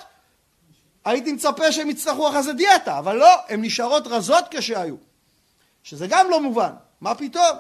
הייתי 1.04 1.32
מצפה 1.32 1.72
שהן 1.72 1.90
יצטרכו 1.90 2.28
אחרי 2.28 2.42
זה 2.42 2.52
דיאטה, 2.52 2.98
אבל 2.98 3.16
לא, 3.16 3.34
הן 3.48 3.64
נשארות 3.64 4.06
רזות 4.06 4.44
כשהיו. 4.50 5.07
שזה 5.82 6.06
גם 6.06 6.30
לא 6.30 6.40
מובן, 6.40 6.72
מה 7.00 7.14
פתאום? 7.14 7.56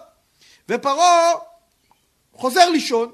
ופרעה 0.68 1.32
חוזר 2.32 2.68
לישון, 2.68 3.12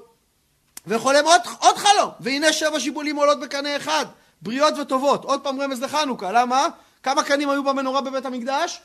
וחולם 0.87 1.25
עוד, 1.25 1.41
עוד 1.59 1.77
חלום, 1.77 2.09
והנה 2.19 2.53
שבע 2.53 2.79
שיבולים 2.79 3.15
עולות 3.15 3.39
בקנה 3.39 3.77
אחד, 3.77 4.05
בריאות 4.41 4.73
וטובות. 4.81 5.25
עוד 5.25 5.41
פעם 5.41 5.61
רמז 5.61 5.83
לחנוכה, 5.83 6.31
למה? 6.31 6.67
כמה 7.03 7.23
קנים 7.23 7.49
היו 7.49 7.63
במנורה 7.63 8.01
בבית 8.01 8.25
המקדש? 8.25 8.81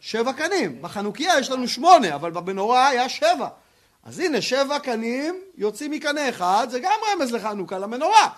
שבע 0.00 0.32
קנים. 0.32 0.82
בחנוכיה 0.82 1.38
יש 1.38 1.50
לנו 1.50 1.68
שמונה, 1.68 2.14
אבל 2.14 2.30
במנורה 2.30 2.88
היה 2.88 3.08
שבע. 3.08 3.48
אז 4.04 4.18
הנה, 4.18 4.42
שבע 4.42 4.78
קנים 4.78 5.40
יוצאים 5.56 5.90
מקנה 5.90 6.28
אחד, 6.28 6.66
זה 6.70 6.80
גם 6.80 6.98
רמז 7.12 7.32
לחנוכה, 7.32 7.78
למנורה, 7.78 8.28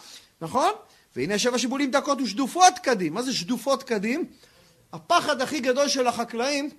נכון? 0.41 0.71
והנה 1.17 1.39
שבע 1.39 1.59
שיבולים 1.59 1.91
דקות 1.91 2.21
ושדופות 2.21 2.75
קדים. 2.83 3.15
מה 3.15 3.23
זה 3.23 3.35
שדופות 3.35 3.83
קדים? 3.83 4.25
הפחד 4.93 5.41
הכי 5.41 5.61
גדול 5.61 5.89
של 5.89 6.07
החקלאים 6.07 6.71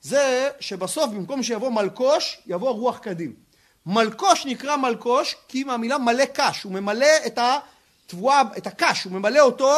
זה 0.00 0.50
שבסוף 0.60 1.10
במקום 1.10 1.42
שיבוא 1.42 1.70
מלקוש, 1.70 2.38
יבוא 2.46 2.70
רוח 2.70 2.98
קדים. 2.98 3.32
מלקוש 3.86 4.46
נקרא 4.46 4.76
מלקוש 4.76 5.36
כי 5.48 5.64
מהמילה 5.64 5.98
מלא 5.98 6.24
קש, 6.24 6.62
הוא 6.62 6.72
ממלא 6.72 7.06
את 7.26 7.38
התבואה, 7.38 8.42
את 8.56 8.66
הקש, 8.66 9.04
הוא 9.04 9.12
ממלא 9.12 9.40
אותו 9.40 9.76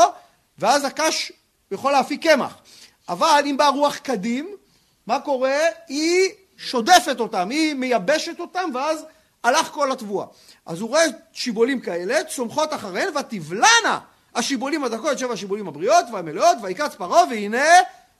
ואז 0.59 0.85
הקש 0.85 1.33
יכול 1.71 1.93
להפיק 1.93 2.23
קמח. 2.23 2.55
אבל 3.09 3.43
אם 3.47 3.57
באה 3.57 3.69
רוח 3.69 3.97
קדים, 3.97 4.57
מה 5.07 5.21
קורה? 5.21 5.59
היא 5.89 6.31
שודפת 6.57 7.17
אותם, 7.21 7.51
היא 7.51 7.75
מייבשת 7.75 8.41
אותם 8.41 8.71
ואז 8.75 9.05
הלך 9.45 9.67
כל 9.67 9.93
התבואה. 9.93 10.27
אז 10.67 10.81
הוא 10.81 10.89
רואה 10.89 11.05
שיבולים 11.33 11.81
כאלה, 11.81 12.25
צומחות 12.25 12.75
אחריהן, 12.75 13.17
ותבלענה 13.17 13.99
השיבולים 14.35 14.85
הדקות, 14.85 15.19
שבע 15.19 15.33
השיבולים 15.33 15.69
הבריאות 15.69 16.05
והמלאות, 16.13 16.57
ויקץ 16.63 16.95
פרעה, 16.95 17.25
והנה 17.31 17.65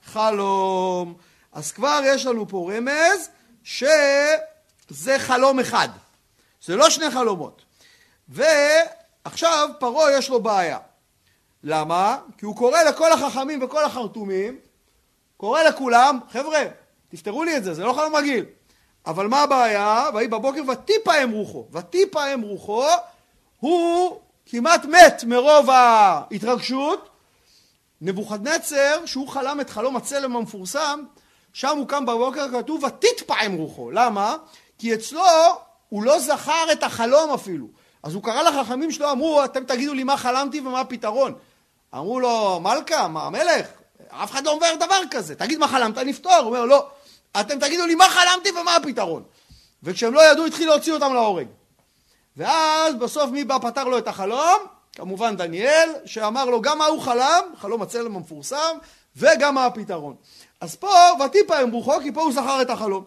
חלום. 0.05 1.28
אז 1.51 1.71
כבר 1.71 2.01
יש 2.05 2.25
לנו 2.25 2.47
פה 2.47 2.71
רמז 2.75 3.29
שזה 3.63 5.15
חלום 5.17 5.59
אחד. 5.59 5.89
זה 6.65 6.75
לא 6.75 6.89
שני 6.89 7.11
חלומות. 7.11 7.61
ועכשיו 8.29 9.69
פרעה 9.79 10.17
יש 10.17 10.29
לו 10.29 10.39
בעיה. 10.43 10.77
למה? 11.63 12.17
כי 12.37 12.45
הוא 12.45 12.55
קורא 12.55 12.83
לכל 12.83 13.11
החכמים 13.11 13.63
וכל 13.63 13.83
החרטומים, 13.83 14.59
קורא 15.37 15.63
לכולם, 15.63 16.19
חבר'ה, 16.31 16.63
תפתרו 17.09 17.43
לי 17.43 17.57
את 17.57 17.63
זה, 17.63 17.73
זה 17.73 17.83
לא 17.83 17.93
חלום 17.93 18.15
רגיל. 18.15 18.45
אבל 19.05 19.27
מה 19.27 19.41
הבעיה? 19.41 20.09
ויהי 20.13 20.27
בבוקר 20.27 20.61
וטיפה 20.71 21.13
הם 21.13 21.31
רוחו. 21.31 21.67
וטיפה 21.71 22.25
הם 22.25 22.41
רוחו, 22.41 22.85
הוא 23.59 24.19
כמעט 24.45 24.85
מת 24.85 25.23
מרוב 25.23 25.69
ההתרגשות. 25.69 27.09
נבוכדנצר, 28.01 29.05
שהוא 29.05 29.27
חלם 29.27 29.61
את 29.61 29.69
חלום 29.69 29.95
הצלם 29.95 30.35
המפורסם, 30.35 31.03
שם 31.53 31.77
הוא 31.77 31.87
קם 31.87 32.05
בבוקר, 32.05 32.47
כתוב 32.51 32.83
ותתפעם 32.83 33.53
רוחו. 33.53 33.91
למה? 33.91 34.35
כי 34.77 34.93
אצלו 34.93 35.23
הוא 35.89 36.03
לא 36.03 36.19
זכר 36.19 36.71
את 36.71 36.83
החלום 36.83 37.33
אפילו. 37.33 37.67
אז 38.03 38.13
הוא 38.13 38.23
קרא 38.23 38.41
לחכמים 38.41 38.91
שלו, 38.91 39.11
אמרו, 39.11 39.45
אתם 39.45 39.63
תגידו 39.63 39.93
לי 39.93 40.03
מה 40.03 40.17
חלמתי 40.17 40.59
ומה 40.59 40.79
הפתרון. 40.79 41.33
אמרו 41.93 42.19
לו, 42.19 42.59
מלכה, 42.59 43.07
מה, 43.07 43.23
המלך, 43.23 43.67
אף 44.09 44.31
אחד 44.31 44.45
לא 44.45 44.51
אומר 44.51 44.75
דבר 44.75 45.01
כזה, 45.11 45.35
תגיד 45.35 45.59
מה 45.59 45.67
חלמת, 45.67 45.97
נפתור. 45.97 46.33
הוא 46.33 46.45
אומר, 46.45 46.65
לא, 46.65 46.87
אתם 47.39 47.59
תגידו 47.59 47.85
לי 47.85 47.95
מה 47.95 48.09
חלמתי 48.09 48.49
ומה 48.51 48.75
הפתרון. 48.75 49.23
וכשהם 49.83 50.13
לא 50.13 50.31
ידעו, 50.31 50.45
התחיל 50.45 50.69
להוציא 50.69 50.93
אותם 50.93 51.13
להורג. 51.13 51.47
ואז 52.37 52.95
בסוף 52.95 53.29
מי 53.31 53.43
בא 53.43 53.57
פתר 53.57 53.83
לו 53.83 53.97
את 53.97 54.07
החלום? 54.07 54.57
כמובן 54.95 55.37
דניאל, 55.37 55.89
שאמר 56.05 56.45
לו 56.45 56.61
גם 56.61 56.77
מה 56.77 56.85
הוא 56.85 57.01
חלם, 57.01 57.43
חלום 57.57 57.81
הצלם 57.81 58.15
המפורסם, 58.15 58.77
וגם 59.15 59.55
מה 59.55 59.65
הפתרון. 59.65 60.15
אז 60.61 60.75
פה, 60.75 60.93
ותיפא 61.25 61.53
הם 61.53 61.71
רוחו, 61.71 61.99
כי 62.01 62.11
פה 62.11 62.21
הוא 62.21 62.33
זכר 62.33 62.61
את 62.61 62.69
החלום. 62.69 63.03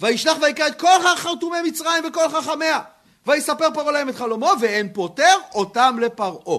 וישלח 0.00 0.36
ויקרא 0.42 0.66
את 0.66 0.80
כל 0.80 1.16
חרטומי 1.16 1.62
מצרים 1.64 2.04
וכל 2.08 2.28
חכמיה. 2.28 2.80
ויספר 3.26 3.68
פרעה 3.74 3.92
להם 3.92 4.08
את 4.08 4.14
חלומו, 4.14 4.52
ואין 4.60 4.92
פוטר 4.92 5.36
אותם 5.54 5.96
לפרעה. 6.00 6.58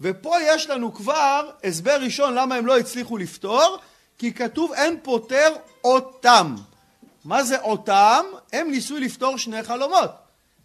ופה 0.00 0.34
יש 0.42 0.70
לנו 0.70 0.94
כבר 0.94 1.50
הסבר 1.64 1.96
ראשון 2.00 2.34
למה 2.34 2.54
הם 2.54 2.66
לא 2.66 2.78
הצליחו 2.78 3.16
לפתור, 3.16 3.78
כי 4.18 4.32
כתוב 4.32 4.72
אין 4.72 4.98
פוטר 5.02 5.54
אותם. 5.84 6.54
מה 7.24 7.44
זה 7.44 7.60
אותם? 7.60 8.24
הם 8.52 8.70
ניסו 8.70 8.96
לפתור 8.96 9.38
שני 9.38 9.62
חלומות. 9.62 10.10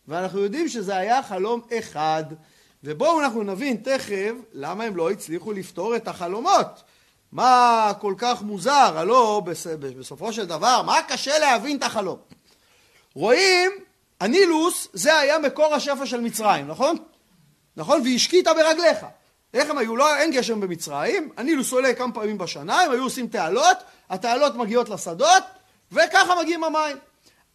ואנחנו 0.07 0.39
יודעים 0.39 0.67
שזה 0.67 0.97
היה 0.97 1.23
חלום 1.23 1.61
אחד. 1.77 2.23
ובואו 2.83 3.19
אנחנו 3.21 3.43
נבין 3.43 3.77
תכף 3.77 4.31
למה 4.53 4.83
הם 4.83 4.95
לא 4.95 5.11
הצליחו 5.11 5.51
לפתור 5.51 5.95
את 5.95 6.07
החלומות. 6.07 6.83
מה 7.31 7.91
כל 8.00 8.13
כך 8.17 8.41
מוזר, 8.41 8.98
הלא 8.98 9.41
בסופו 9.79 10.33
של 10.33 10.45
דבר, 10.45 10.81
מה 10.81 11.01
קשה 11.07 11.39
להבין 11.39 11.77
את 11.77 11.83
החלום? 11.83 12.17
רואים, 13.15 13.71
הנילוס 14.19 14.88
זה 14.93 15.17
היה 15.17 15.39
מקור 15.39 15.74
השפע 15.74 16.05
של 16.05 16.21
מצרים, 16.21 16.67
נכון? 16.67 16.98
נכון? 17.77 18.01
והשקית 18.05 18.48
ברגליך. 18.48 18.98
איך 19.53 19.69
הם 19.69 19.77
היו? 19.77 19.95
לא, 19.95 20.15
אין 20.15 20.31
גשם 20.31 20.59
במצרים, 20.59 21.29
הנילוס 21.38 21.71
עולה 21.71 21.93
כמה 21.93 22.13
פעמים 22.13 22.38
בשנה, 22.38 22.81
הם 22.81 22.91
היו 22.91 23.03
עושים 23.03 23.27
תעלות, 23.27 23.77
התעלות 24.09 24.55
מגיעות 24.55 24.89
לשדות, 24.89 25.43
וככה 25.91 26.41
מגיעים 26.41 26.63
המים. 26.63 26.98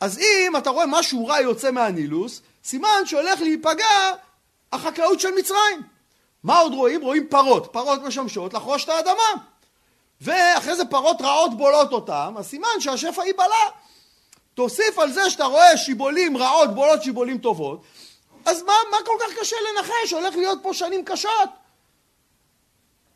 אז 0.00 0.18
אם 0.18 0.56
אתה 0.58 0.70
רואה 0.70 0.86
משהו 0.86 1.26
רע 1.26 1.40
יוצא 1.40 1.70
מהנילוס, 1.70 2.42
סימן 2.64 3.02
שהולך 3.04 3.40
להיפגע 3.40 4.12
החקלאות 4.72 5.20
של 5.20 5.30
מצרים. 5.38 5.82
מה 6.44 6.58
עוד 6.58 6.72
רואים? 6.74 7.02
רואים 7.02 7.26
פרות. 7.30 7.72
פרות 7.72 8.02
משמשות 8.02 8.54
לחרוש 8.54 8.84
את 8.84 8.88
האדמה. 8.88 9.44
ואחרי 10.24 10.76
זה 10.76 10.84
פרות 10.84 11.22
רעות 11.22 11.56
בולות 11.56 11.92
אותם, 11.92 12.34
אז 12.38 12.46
סימן 12.46 12.80
שהשפע 12.80 13.24
ייבלע. 13.24 13.68
תוסיף 14.54 14.98
על 14.98 15.12
זה 15.12 15.30
שאתה 15.30 15.44
רואה 15.44 15.76
שיבולים 15.76 16.36
רעות 16.36 16.74
בולות 16.74 17.02
שיבולים 17.02 17.38
טובות, 17.38 17.82
אז 18.44 18.62
מה, 18.62 18.72
מה 18.90 18.96
כל 19.04 19.16
כך 19.20 19.38
קשה 19.40 19.56
לנחש? 19.70 20.12
הולך 20.12 20.36
להיות 20.36 20.58
פה 20.62 20.74
שנים 20.74 21.04
קשות. 21.04 21.48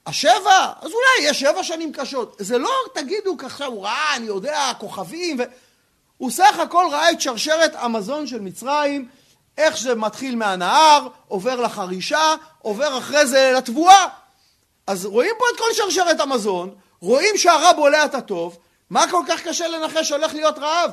השבע? 0.06 0.72
אז 0.80 0.90
אולי 0.90 1.20
יהיה 1.20 1.34
שבע 1.34 1.64
שנים 1.64 1.92
קשות. 1.92 2.36
זה 2.38 2.58
לא 2.58 2.70
תגידו 2.94 3.36
ככה, 3.38 3.64
הוא 3.64 3.84
ראה, 3.84 4.16
אני 4.16 4.26
יודע, 4.26 4.72
כוכבים, 4.78 5.40
ו... 5.40 5.42
הוא 6.16 6.30
סך 6.30 6.58
הכל 6.58 6.86
ראה 6.92 7.10
את 7.10 7.20
שרשרת 7.20 7.72
המזון 7.74 8.26
של 8.26 8.40
מצרים, 8.40 9.08
איך 9.58 9.78
זה 9.78 9.94
מתחיל 9.94 10.36
מהנהר, 10.36 11.08
עובר 11.28 11.60
לחרישה, 11.60 12.34
עובר 12.62 12.98
אחרי 12.98 13.26
זה 13.26 13.52
לתבואה. 13.56 14.06
אז 14.86 15.06
רואים 15.06 15.34
פה 15.38 15.44
את 15.52 15.58
כל 15.58 15.74
שרשרת 15.74 16.20
המזון, 16.20 16.74
רואים 17.00 17.36
שהרע 17.36 17.72
בולע 17.72 18.04
את 18.04 18.14
הטוב, 18.14 18.58
מה 18.90 19.10
כל 19.10 19.22
כך 19.28 19.42
קשה 19.42 19.68
לנחש 19.68 20.08
שהולך 20.08 20.34
להיות 20.34 20.58
רעב? 20.58 20.90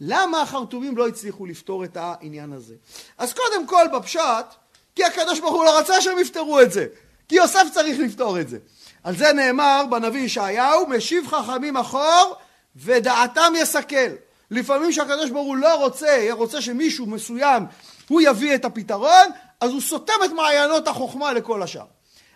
למה 0.00 0.42
החרטומים 0.42 0.96
לא 0.96 1.08
הצליחו 1.08 1.46
לפתור 1.46 1.84
את 1.84 1.96
העניין 1.96 2.52
הזה? 2.52 2.74
אז 3.18 3.32
קודם 3.32 3.66
כל 3.66 3.86
בפשט, 3.92 4.46
כי 4.94 5.04
הקדוש 5.04 5.40
ברוך 5.40 5.54
הוא 5.54 5.64
לא 5.64 5.78
רצה 5.78 6.00
שהם 6.00 6.18
יפתרו 6.18 6.60
את 6.60 6.72
זה, 6.72 6.86
כי 7.28 7.34
יוסף 7.34 7.64
צריך 7.72 7.98
לפתור 7.98 8.40
את 8.40 8.48
זה. 8.48 8.58
על 9.04 9.16
זה 9.16 9.32
נאמר 9.32 9.84
בנביא 9.90 10.20
ישעיהו, 10.20 10.86
משיב 10.86 11.26
חכמים 11.26 11.76
אחור 11.76 12.36
ודעתם 12.76 13.52
יסכל. 13.56 14.10
לפעמים 14.50 14.92
שהקדוש 14.92 15.30
ברוך 15.30 15.46
הוא 15.46 15.56
לא 15.56 15.74
רוצה, 15.74 16.28
רוצה 16.30 16.62
שמישהו 16.62 17.06
מסוים 17.06 17.66
הוא 18.08 18.20
יביא 18.20 18.54
את 18.54 18.64
הפתרון, 18.64 19.26
אז 19.60 19.70
הוא 19.70 19.80
סותם 19.80 20.12
את 20.24 20.30
מעיינות 20.30 20.88
החוכמה 20.88 21.32
לכל 21.32 21.62
השאר. 21.62 21.84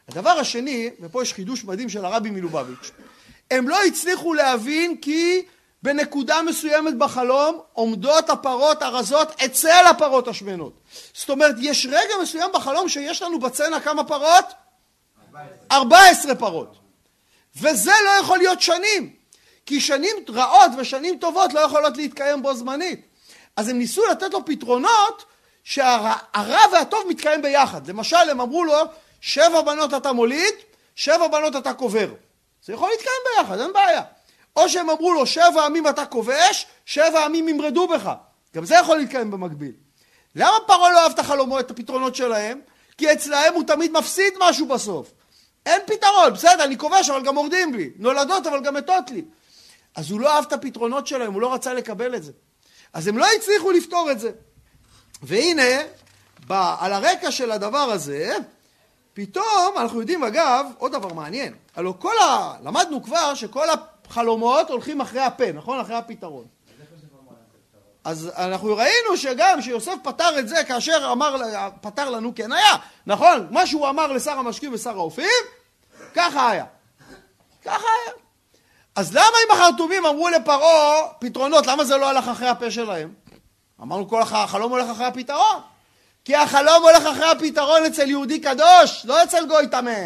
הדבר 0.09 0.31
השני, 0.31 0.91
ופה 1.01 1.23
יש 1.23 1.33
חידוש 1.33 1.65
מדהים 1.65 1.89
של 1.89 2.05
הרבי 2.05 2.31
מלובביץ', 2.31 2.91
הם 3.51 3.69
לא 3.69 3.85
הצליחו 3.85 4.35
להבין 4.35 4.97
כי 4.97 5.43
בנקודה 5.83 6.43
מסוימת 6.43 6.99
בחלום 6.99 7.61
עומדות 7.73 8.31
הפרות 8.31 8.83
הרזות 8.83 9.41
אצל 9.45 9.85
הפרות 9.91 10.29
השמנות. 10.29 10.73
זאת 11.15 11.31
אומרת, 11.31 11.55
יש 11.59 11.87
רגע 11.87 12.15
מסוים 12.23 12.51
בחלום 12.55 12.89
שיש 12.89 13.23
לנו 13.23 13.41
בצנע 13.41 13.81
כמה 13.81 14.05
פרות? 14.05 14.45
14 15.73 16.35
פרות. 16.35 16.77
וזה 17.57 17.93
לא 18.05 18.11
יכול 18.21 18.39
להיות 18.39 18.61
שנים, 18.61 19.13
כי 19.67 19.81
שנים 19.81 20.17
רעות 20.29 20.71
ושנים 20.79 21.19
טובות 21.19 21.53
לא 21.53 21.61
יכולות 21.61 21.97
להתקיים 21.97 22.43
בו 22.43 22.55
זמנית. 22.55 23.01
אז 23.57 23.69
הם 23.69 23.79
ניסו 23.79 24.03
לתת 24.11 24.33
לו 24.33 24.45
פתרונות 24.45 25.25
שהרע 25.65 26.61
והטוב 26.73 27.05
מתקיים 27.09 27.43
ביחד. 27.43 27.87
למשל, 27.87 28.31
הם 28.31 28.41
אמרו 28.41 28.65
לו, 28.65 28.75
שבע 29.27 29.61
בנות 29.63 29.95
אתה 29.95 30.13
מוליד, 30.13 30.55
שבע 30.97 31.29
בנות 31.29 31.57
אתה 31.57 31.73
קובר. 31.73 32.09
זה 32.65 32.73
יכול 32.73 32.89
להתקיים 32.89 33.17
ביחד, 33.37 33.61
אין 33.61 33.73
בעיה. 33.73 34.03
או 34.57 34.69
שהם 34.69 34.91
אמרו 34.91 35.13
לו, 35.13 35.27
שבע 35.27 35.67
עמים 35.67 35.89
אתה 35.89 36.07
כובש, 36.07 36.67
שבע 36.87 37.25
עמים 37.25 37.49
ימרדו 37.49 37.89
בך. 37.89 38.13
גם 38.55 38.65
זה 38.65 38.75
יכול 38.75 38.97
להתקיים 38.97 39.31
במקביל. 39.31 39.73
למה 40.35 40.57
פרעה 40.67 40.93
לא 40.93 41.01
אוהב 41.01 41.13
את 41.13 41.19
החלומות, 41.19 41.61
את 41.61 41.71
הפתרונות 41.71 42.15
שלהם? 42.15 42.61
כי 42.99 43.13
אצלהם 43.13 43.55
הוא 43.55 43.65
תמיד 43.65 43.93
מפסיד 43.93 44.33
משהו 44.41 44.67
בסוף. 44.67 45.13
אין 45.67 45.81
פתרון, 45.87 46.33
בסדר, 46.33 46.65
אני 46.65 46.79
כובש, 46.79 47.11
אבל 47.11 47.23
גם 47.23 47.35
מורדים 47.35 47.75
לי. 47.75 47.91
נולדות, 47.97 48.47
אבל 48.47 48.63
גם 48.63 48.75
מתות 48.75 49.11
לי. 49.11 49.25
אז 49.95 50.11
הוא 50.11 50.21
לא 50.21 50.35
אהב 50.35 50.45
את 50.45 50.53
הפתרונות 50.53 51.07
שלהם, 51.07 51.33
הוא 51.33 51.43
לא 51.43 51.55
רצה 51.55 51.75
לקבל 51.75 52.15
את 52.15 52.23
זה. 52.23 52.33
אז 52.93 53.07
הם 53.07 53.19
לא 53.19 53.27
הצליחו 53.37 53.71
לפתור 53.71 54.11
את 54.11 54.21
זה. 54.21 54.31
והנה, 55.23 55.83
ב, 56.47 56.53
על 56.81 56.93
הרקע 56.93 57.31
של 57.31 57.51
הדבר 57.51 57.79
הזה, 57.79 58.37
פתאום 59.15 59.75
אנחנו 59.77 60.01
יודעים 60.01 60.25
אגב 60.25 60.67
עוד 60.79 60.93
דבר 60.93 61.13
מעניין, 61.13 61.55
הלוא 61.77 61.95
כל 61.99 62.19
ה... 62.23 62.55
למדנו 62.63 63.03
כבר 63.03 63.35
שכל 63.35 63.67
החלומות 64.09 64.71
הולכים 64.71 65.01
אחרי 65.01 65.21
הפה, 65.21 65.53
נכון? 65.53 65.81
אחרי 65.81 65.97
הפתרון. 65.97 66.45
אז 68.05 68.31
אנחנו 68.37 68.77
ראינו 68.77 69.17
שגם 69.17 69.63
שיוסף 69.63 69.95
פתר 70.03 70.39
את 70.39 70.49
זה 70.49 70.65
כאשר 70.69 71.09
אמר, 71.13 71.37
פתר 71.81 72.11
לנו 72.11 72.35
כן 72.35 72.53
היה, 72.53 72.77
נכון? 73.07 73.47
מה 73.51 73.67
שהוא 73.67 73.89
אמר 73.89 74.13
לשר 74.13 74.39
המשקים 74.39 74.75
ושר 74.75 74.97
האופים, 74.97 75.45
ככה 76.15 76.51
היה. 76.51 76.65
ככה 77.65 77.87
היה. 78.05 78.15
אז 78.97 79.15
למה 79.15 79.37
אם 79.47 79.51
החרטומים 79.53 80.07
אמרו 80.07 80.29
לפרעה 80.29 81.09
פתרונות, 81.19 81.67
למה 81.67 81.85
זה 81.85 81.97
לא 81.97 82.09
הלך 82.09 82.29
אחרי 82.29 82.49
הפה 82.49 82.71
שלהם? 82.71 83.15
אמרנו 83.83 84.09
כל 84.09 84.23
החלום 84.23 84.73
הולך 84.73 84.91
אחרי 84.91 85.07
הפתרון. 85.07 85.61
כי 86.25 86.37
החלום 86.37 86.83
הולך 86.83 87.07
אחרי 87.07 87.31
הפתרון 87.31 87.85
אצל 87.85 88.11
יהודי 88.11 88.41
קדוש, 88.41 89.03
לא 89.05 89.25
אצל 89.25 89.47
גוי 89.47 89.69
טמא. 89.69 90.01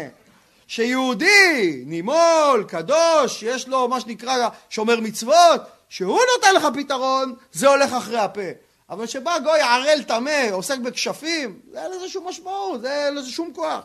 שיהודי, 0.67 1.83
נימול, 1.85 2.65
קדוש, 2.67 3.43
יש 3.43 3.67
לו 3.67 3.87
מה 3.87 4.01
שנקרא 4.01 4.49
שומר 4.69 4.99
מצוות, 4.99 5.61
שהוא 5.89 6.19
נותן 6.35 6.55
לך 6.55 6.67
פתרון, 6.73 7.35
זה 7.51 7.67
הולך 7.67 7.93
אחרי 7.93 8.19
הפה. 8.19 8.41
אבל 8.89 9.05
כשבא 9.05 9.39
גוי 9.39 9.61
ערל 9.61 10.03
טמא, 10.03 10.47
עוסק 10.51 10.77
בכשפים, 10.77 11.59
זה 11.71 11.83
אין 11.83 11.91
לזה 11.91 12.09
שום 12.09 12.27
משמעות, 12.27 12.81
זה 12.81 13.05
אין 13.05 13.15
לזה 13.15 13.31
שום 13.31 13.53
כוח. 13.53 13.83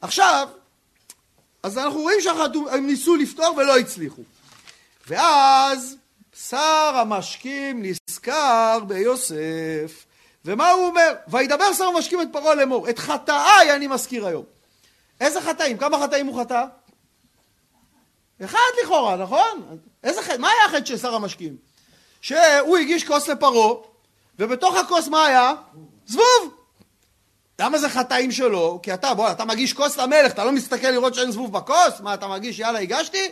עכשיו, 0.00 0.48
אז 1.62 1.78
אנחנו 1.78 2.00
רואים 2.00 2.20
שהם 2.20 2.86
ניסו 2.86 3.16
לפתור 3.16 3.54
ולא 3.56 3.78
הצליחו. 3.78 4.22
ואז 5.06 5.96
שר 6.48 6.92
המשקים 6.96 7.82
נזכר 7.82 8.78
ביוסף, 8.86 10.04
ומה 10.44 10.70
הוא 10.70 10.86
אומר? 10.86 11.14
וידבר 11.28 11.72
שר 11.72 11.84
המשקים 11.84 12.22
את 12.22 12.28
פרעה 12.32 12.54
לאמור, 12.54 12.88
את 12.88 12.98
חטאיי 12.98 13.76
אני 13.76 13.86
מזכיר 13.86 14.26
היום. 14.26 14.44
איזה 15.20 15.40
חטאים? 15.40 15.78
כמה 15.78 16.02
חטאים 16.02 16.26
הוא 16.26 16.40
חטא? 16.40 16.64
אחד 18.44 18.58
לכאורה, 18.82 19.16
נכון? 19.16 19.78
איזה 20.04 20.22
חטא? 20.22 20.36
מה 20.36 20.48
היה 20.48 20.64
החטא 20.64 20.84
של 20.84 20.98
שר 20.98 21.14
המשקים? 21.14 21.56
שהוא 22.20 22.76
הגיש 22.76 23.04
כוס 23.04 23.28
לפרעה, 23.28 23.74
ובתוך 24.38 24.76
הכוס 24.76 25.08
מה 25.08 25.26
היה? 25.26 25.52
זבוב! 26.06 26.54
למה 27.60 27.78
זה 27.78 27.88
חטאים 27.88 28.32
שלו? 28.32 28.80
כי 28.82 28.94
אתה, 28.94 29.14
בוא, 29.14 29.30
אתה 29.30 29.44
מגיש 29.44 29.72
כוס 29.72 29.96
למלך, 29.96 30.32
אתה 30.32 30.44
לא 30.44 30.52
מסתכל 30.52 30.90
לראות 30.90 31.14
שאין 31.14 31.30
זבוב 31.30 31.52
בכוס? 31.52 32.00
מה, 32.00 32.14
אתה 32.14 32.28
מגיש, 32.28 32.58
יאללה, 32.58 32.78
הגשתי? 32.78 33.30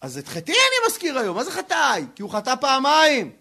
אז 0.00 0.18
את 0.18 0.28
חטאי 0.28 0.54
אני 0.54 0.86
מזכיר 0.88 1.18
היום, 1.18 1.36
מה 1.36 1.44
זה 1.44 1.50
חטאי? 1.50 2.04
כי 2.14 2.22
הוא 2.22 2.30
חטא 2.30 2.54
פעמיים. 2.60 3.32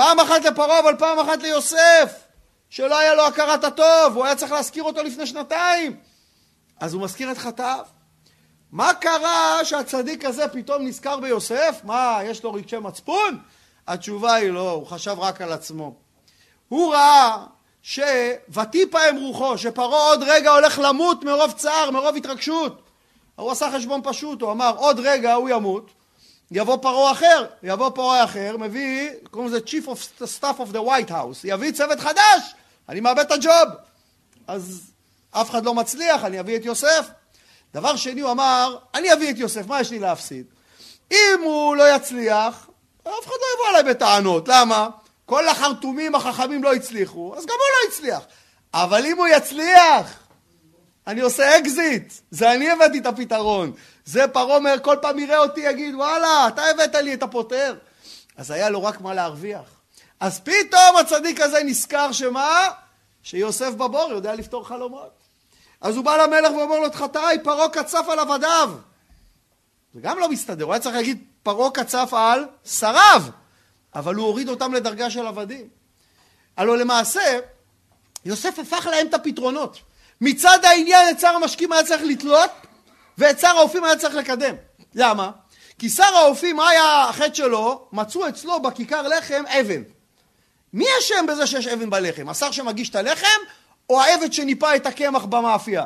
פעם 0.00 0.20
אחת 0.20 0.44
לפרעה, 0.44 0.80
אבל 0.80 0.96
פעם 0.98 1.18
אחת 1.18 1.42
ליוסף, 1.42 2.24
שלא 2.70 2.98
היה 2.98 3.14
לו 3.14 3.26
הכרת 3.26 3.64
הטוב, 3.64 4.14
הוא 4.14 4.24
היה 4.24 4.36
צריך 4.36 4.52
להזכיר 4.52 4.82
אותו 4.82 5.02
לפני 5.02 5.26
שנתיים. 5.26 5.96
אז 6.80 6.94
הוא 6.94 7.02
מזכיר 7.02 7.32
את 7.32 7.38
חטאיו. 7.38 7.84
מה 8.72 8.94
קרה 8.94 9.64
שהצדיק 9.64 10.24
הזה 10.24 10.48
פתאום 10.48 10.86
נזכר 10.86 11.20
ביוסף? 11.20 11.80
מה, 11.84 12.18
יש 12.24 12.44
לו 12.44 12.52
רגשי 12.52 12.78
מצפון? 12.78 13.38
התשובה 13.88 14.34
היא 14.34 14.50
לא, 14.50 14.70
הוא 14.70 14.86
חשב 14.86 15.16
רק 15.18 15.40
על 15.40 15.52
עצמו. 15.52 15.94
הוא 16.68 16.94
ראה 16.94 17.44
ש"ותיפה 17.82 19.00
הם 19.02 19.16
רוחו", 19.16 19.58
שפרעה 19.58 20.02
עוד 20.02 20.22
רגע 20.22 20.50
הולך 20.50 20.78
למות 20.78 21.24
מרוב 21.24 21.52
צער, 21.52 21.90
מרוב 21.90 22.16
התרגשות. 22.16 22.82
הוא 23.36 23.50
עשה 23.50 23.70
חשבון 23.74 24.00
פשוט, 24.04 24.42
הוא 24.42 24.52
אמר 24.52 24.76
עוד 24.76 25.00
רגע 25.00 25.34
הוא 25.34 25.48
ימות, 25.48 25.90
יבוא 26.50 26.76
פרעה 26.76 27.12
אחר, 27.12 27.46
יבוא 27.62 27.90
פרעה 27.90 28.24
אחר, 28.24 28.56
מביא, 28.56 29.10
קוראים 29.30 29.52
לזה 29.52 29.58
Chief 29.66 29.86
of 29.86 30.22
Staff 30.40 30.60
of 30.60 30.74
the 30.74 30.78
White 30.78 31.10
House, 31.10 31.40
יביא 31.44 31.72
צוות 31.72 32.00
חדש, 32.00 32.54
אני 32.88 33.00
מאבד 33.00 33.24
את 33.24 33.30
הג'וב. 33.30 33.68
אז 34.46 34.90
אף 35.30 35.50
אחד 35.50 35.64
לא 35.64 35.74
מצליח, 35.74 36.24
אני 36.24 36.40
אביא 36.40 36.56
את 36.56 36.64
יוסף. 36.64 37.08
דבר 37.74 37.96
שני, 37.96 38.20
הוא 38.20 38.30
אמר, 38.30 38.78
אני 38.94 39.12
אביא 39.12 39.30
את 39.30 39.38
יוסף, 39.38 39.66
מה 39.66 39.80
יש 39.80 39.90
לי 39.90 39.98
להפסיד? 39.98 40.46
אם 41.12 41.40
הוא 41.44 41.76
לא 41.76 41.94
יצליח, 41.96 42.70
אף 43.02 43.24
אחד 43.26 43.36
לא 43.40 43.46
יבוא 43.54 43.78
אליי 43.78 43.94
בטענות. 43.94 44.48
למה? 44.48 44.88
כל 45.26 45.48
החרטומים 45.48 46.14
החכמים 46.14 46.62
לא 46.62 46.74
הצליחו, 46.74 47.34
אז 47.36 47.46
גם 47.46 47.54
הוא 47.58 47.88
לא 47.88 47.92
הצליח. 47.92 48.20
אבל 48.74 49.06
אם 49.06 49.16
הוא 49.16 49.26
יצליח, 49.26 50.18
אני 51.06 51.20
עושה 51.20 51.58
אקזיט, 51.58 52.12
זה 52.30 52.52
אני 52.52 52.70
הבאתי 52.70 52.98
את 52.98 53.06
הפתרון. 53.06 53.72
זה 54.10 54.28
פרעה 54.28 54.56
אומר, 54.56 54.74
כל 54.82 54.96
פעם 55.02 55.18
יראה 55.18 55.38
אותי, 55.38 55.60
יגיד, 55.60 55.94
וואלה, 55.94 56.48
אתה 56.48 56.62
הבאת 56.62 56.94
לי 56.94 57.14
את 57.14 57.22
הפותר. 57.22 57.74
אז 58.36 58.50
היה 58.50 58.70
לו 58.70 58.84
רק 58.84 59.00
מה 59.00 59.14
להרוויח. 59.14 59.80
אז 60.20 60.40
פתאום 60.40 60.96
הצדיק 61.00 61.40
הזה 61.40 61.62
נזכר 61.64 62.12
שמה? 62.12 62.68
שיוסף 63.22 63.70
בבור 63.70 64.10
יודע 64.10 64.34
לפתור 64.34 64.68
חלומות. 64.68 65.10
אז 65.80 65.96
הוא 65.96 66.04
בא 66.04 66.16
למלך 66.16 66.52
ואומר 66.52 66.78
לו, 66.78 66.92
חטאי, 66.92 67.38
פרעה 67.44 67.68
קצף 67.68 68.04
על 68.08 68.18
עבדיו. 68.18 68.70
זה 69.94 70.00
גם 70.00 70.18
לא 70.18 70.28
מסתדר, 70.28 70.64
הוא 70.64 70.72
היה 70.72 70.80
צריך 70.80 70.96
להגיד, 70.96 71.24
פרעה 71.42 71.70
קצף 71.70 72.10
על 72.12 72.44
שריו, 72.64 73.22
אבל 73.94 74.14
הוא 74.14 74.26
הוריד 74.26 74.48
אותם 74.48 74.74
לדרגה 74.74 75.10
של 75.10 75.26
עבדים. 75.26 75.68
הלוא 76.56 76.76
למעשה, 76.76 77.38
יוסף 78.24 78.58
הפך 78.58 78.86
להם 78.86 79.06
את 79.06 79.14
הפתרונות. 79.14 79.78
מצד 80.20 80.64
העניין 80.64 81.10
את 81.10 81.20
שר 81.20 81.28
המשקים 81.28 81.72
היה 81.72 81.84
צריך 81.84 82.02
לתלות, 82.04 82.50
ואת 83.20 83.40
שר 83.40 83.48
האופים 83.58 83.84
היה 83.84 83.96
צריך 83.96 84.14
לקדם. 84.14 84.54
למה? 84.94 85.30
כי 85.78 85.88
שר 85.88 86.16
האופים, 86.16 86.56
מה 86.56 86.68
היה 86.68 87.04
החטא 87.08 87.34
שלו? 87.34 87.88
מצאו 87.92 88.28
אצלו 88.28 88.62
בכיכר 88.62 89.02
לחם 89.02 89.42
אבן. 89.60 89.82
מי 90.72 90.84
אשם 90.98 91.26
בזה 91.28 91.46
שיש 91.46 91.66
אבן 91.66 91.90
בלחם? 91.90 92.28
השר 92.28 92.50
שמגיש 92.50 92.90
את 92.90 92.96
הלחם, 92.96 93.26
או 93.90 94.00
העבד 94.00 94.32
שניפה 94.32 94.76
את 94.76 94.86
הקמח 94.86 95.24
במאפייה? 95.24 95.84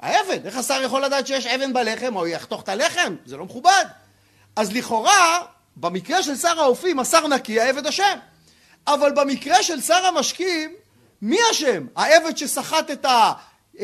העבד. 0.00 0.46
איך 0.46 0.56
השר 0.56 0.82
יכול 0.82 1.04
לדעת 1.04 1.26
שיש 1.26 1.46
אבן 1.46 1.72
בלחם, 1.72 2.16
או 2.16 2.26
יחתוך 2.26 2.62
את 2.62 2.68
הלחם? 2.68 3.16
זה 3.26 3.36
לא 3.36 3.44
מכובד. 3.44 3.84
אז 4.56 4.72
לכאורה, 4.72 5.42
במקרה 5.76 6.22
של 6.22 6.36
שר 6.36 6.60
האופים, 6.60 6.98
השר 6.98 7.26
נקי, 7.26 7.60
העבד 7.60 7.86
אשם. 7.86 8.18
אבל 8.86 9.12
במקרה 9.12 9.62
של 9.62 9.80
שר 9.80 10.06
המשקים, 10.06 10.74
מי 11.22 11.38
אשם? 11.50 11.86
העבד 11.96 12.36
שסחט 12.36 12.90
את, 12.90 13.04
ה, 13.04 13.32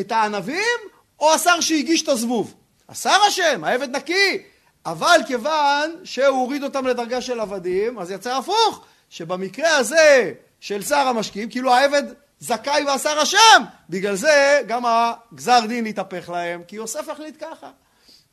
את 0.00 0.12
הענבים, 0.12 0.78
או 1.20 1.34
השר 1.34 1.60
שהגיש 1.60 2.02
את 2.02 2.08
הזבוב? 2.08 2.54
השר 2.92 3.16
אשם, 3.28 3.64
העבד 3.64 3.96
נקי. 3.96 4.42
אבל 4.86 5.20
כיוון 5.26 5.96
שהוא 6.04 6.26
הוריד 6.26 6.62
אותם 6.62 6.86
לדרגה 6.86 7.20
של 7.20 7.40
עבדים, 7.40 7.98
אז 7.98 8.10
יצא 8.10 8.36
הפוך, 8.36 8.84
שבמקרה 9.10 9.76
הזה 9.76 10.32
של 10.60 10.82
שר 10.82 11.08
המשקים, 11.08 11.50
כאילו 11.50 11.74
העבד 11.74 12.02
זכאי 12.40 12.84
והשר 12.86 13.22
אשם, 13.22 13.62
בגלל 13.90 14.14
זה 14.14 14.62
גם 14.66 14.82
הגזר 14.86 15.66
דין 15.66 15.86
התהפך 15.86 16.28
להם, 16.28 16.62
כי 16.68 16.76
יוסף 16.76 17.08
החליט 17.08 17.44
ככה. 17.44 17.70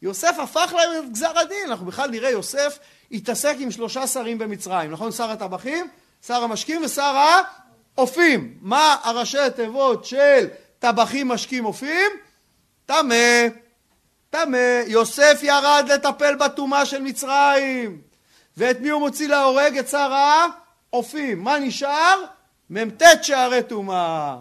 יוסף 0.01 0.35
הפך 0.39 0.73
להם 0.77 1.03
את 1.03 1.11
גזר 1.11 1.39
הדין, 1.39 1.67
אנחנו 1.67 1.85
בכלל 1.85 2.09
נראה 2.09 2.29
יוסף 2.29 2.79
התעסק 3.11 3.55
עם 3.59 3.71
שלושה 3.71 4.07
שרים 4.07 4.37
במצרים, 4.37 4.91
נכון? 4.91 5.11
שר 5.11 5.31
הטבחים, 5.31 5.87
שר 6.27 6.43
המשקים 6.43 6.81
ושר 6.85 7.41
האופים. 7.97 8.57
מה 8.61 8.95
הראשי 9.03 9.39
התיבות 9.39 10.05
של 10.05 10.47
טבחים, 10.79 11.27
משקים, 11.27 11.65
אופים? 11.65 12.11
טמא. 12.85 13.15
טמא. 14.29 14.81
יוסף 14.87 15.39
ירד 15.43 15.85
לטפל 15.87 16.35
בטומאה 16.35 16.85
של 16.85 17.01
מצרים. 17.01 18.01
ואת 18.57 18.79
מי 18.79 18.89
הוא 18.89 18.99
מוציא 18.99 19.27
להורג? 19.27 19.77
את 19.77 19.87
שר 19.87 20.13
האופים. 20.93 21.43
מה 21.43 21.59
נשאר? 21.59 22.23
מ"ט 22.69 23.03
שערי 23.21 23.63
טומאה. 23.63 24.37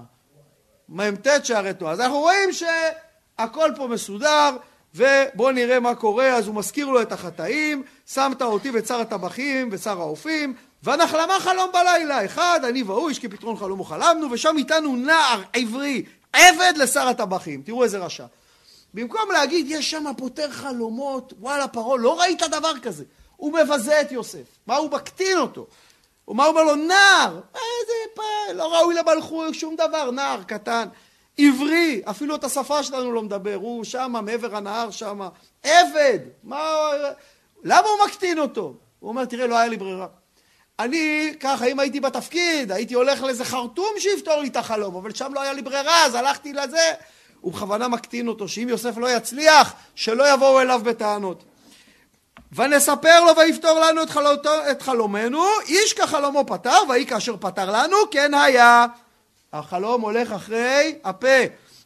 מ"ט 0.89 1.27
שערי 1.43 1.75
טומאה. 1.75 1.93
אז 1.93 2.01
אנחנו 2.01 2.19
רואים 2.19 2.51
שהכל 2.53 3.71
פה 3.77 3.87
מסודר, 3.87 4.57
ובואו 4.95 5.51
נראה 5.51 5.81
מה 5.81 5.95
קורה. 5.95 6.27
אז 6.27 6.47
הוא 6.47 6.55
מזכיר 6.55 6.87
לו 6.87 7.03
את 7.03 7.13
החטאים, 7.13 7.83
שמת 8.07 8.43
אותי 8.43 8.71
ואת 8.71 8.87
שר 8.87 9.01
הטבחים 9.01 9.69
ושר 9.73 10.01
האופים, 10.01 10.55
ונחלמה 10.85 11.41
חלום 11.41 11.71
בלילה. 11.73 12.25
אחד, 12.25 12.61
אני 12.69 12.83
והוא, 12.83 13.09
איש 13.09 13.19
כפתרון 13.19 13.57
חלום 13.57 13.81
וחלמנו, 13.81 14.31
ושם 14.31 14.57
איתנו 14.59 14.97
נער 14.97 15.43
עברי, 15.53 16.05
עבד 16.33 16.73
לשר 16.77 17.09
הטבחים. 17.09 17.63
תראו 17.63 17.85
איזה 17.85 17.99
רשע. 17.99 18.25
במקום 18.95 19.31
להגיד, 19.33 19.67
יש 19.69 19.91
שם 19.91 20.05
פותר 20.17 20.51
חלומות, 20.51 21.33
וואלה, 21.41 21.69
פרעה, 21.69 21.99
לא 21.99 22.21
ראית 22.21 22.43
דבר 22.43 22.79
כזה. 22.79 23.05
הוא 23.37 23.53
מבזה 23.53 24.01
את 24.01 24.13
יוסף. 24.13 24.59
מה 24.67 24.77
הוא 24.77 24.91
מקטין 24.91 25.39
אותו? 25.39 25.67
ומה 26.29 26.45
הוא 26.45 26.51
אומר 26.51 26.63
לו? 26.63 26.75
נער! 26.75 27.41
איזה 27.55 27.95
פה, 28.15 28.53
לא 28.55 28.75
ראוי 28.75 28.95
למלכות, 28.95 29.55
שום 29.55 29.77
דבר, 29.77 30.11
נער 30.11 30.43
קטן. 30.43 30.89
עברי, 31.39 32.03
אפילו 32.05 32.35
את 32.35 32.45
השפה 32.45 32.83
שלנו 32.83 33.13
לא 33.13 33.23
מדבר, 33.23 33.55
הוא 33.55 33.85
שמה, 33.85 34.21
מעבר 34.21 34.57
הנהר 34.57 34.91
שמה. 34.91 35.29
עבד! 35.63 36.19
מה... 36.45 36.91
למה 37.65 37.89
הוא 37.89 38.07
מקטין 38.07 38.39
אותו? 38.39 38.75
הוא 38.99 39.09
אומר, 39.09 39.25
תראה, 39.25 39.47
לא 39.47 39.57
היה 39.57 39.69
לי 39.69 39.77
ברירה. 39.77 40.07
אני, 40.79 41.35
ככה, 41.41 41.67
אם 41.67 41.81
הייתי 41.81 42.01
בתפקיד, 42.01 42.73
הייתי 42.73 42.95
הולך 42.95 43.23
לאיזה 43.23 43.45
חרטום 43.45 43.91
שיפתור 43.99 44.37
לי 44.37 44.49
את 44.49 44.57
החלום, 44.57 44.97
אבל 44.97 45.15
שם 45.15 45.35
לא 45.35 45.41
היה 45.41 45.53
לי 45.53 45.63
ברירה, 45.63 46.05
אז 46.05 46.15
הלכתי 46.15 46.53
לזה. 46.53 46.93
הוא 47.41 47.53
בכוונה 47.53 47.89
מקטין 47.89 48.29
אותו, 48.29 48.49
שאם 48.49 48.69
יוסף 48.69 48.97
לא 48.97 49.17
יצליח, 49.17 49.73
שלא 49.95 50.35
יבואו 50.35 50.61
אליו 50.61 50.81
בטענות. 50.85 51.45
ונספר 52.53 53.25
לו 53.25 53.37
ויפתור 53.37 53.81
לנו 53.81 54.03
את, 54.03 54.11
חלותו, 54.11 54.51
את 54.71 54.83
חלומנו, 54.83 55.45
איש 55.67 55.93
כחלומו 55.93 56.47
פתר, 56.47 56.79
ויהי 56.89 57.07
כאשר 57.07 57.37
פתר 57.41 57.71
לנו, 57.71 57.97
כן 58.11 58.35
היה. 58.35 58.87
החלום 59.53 60.01
הולך 60.01 60.33
אחרי 60.33 60.99
הפה. 61.05 61.37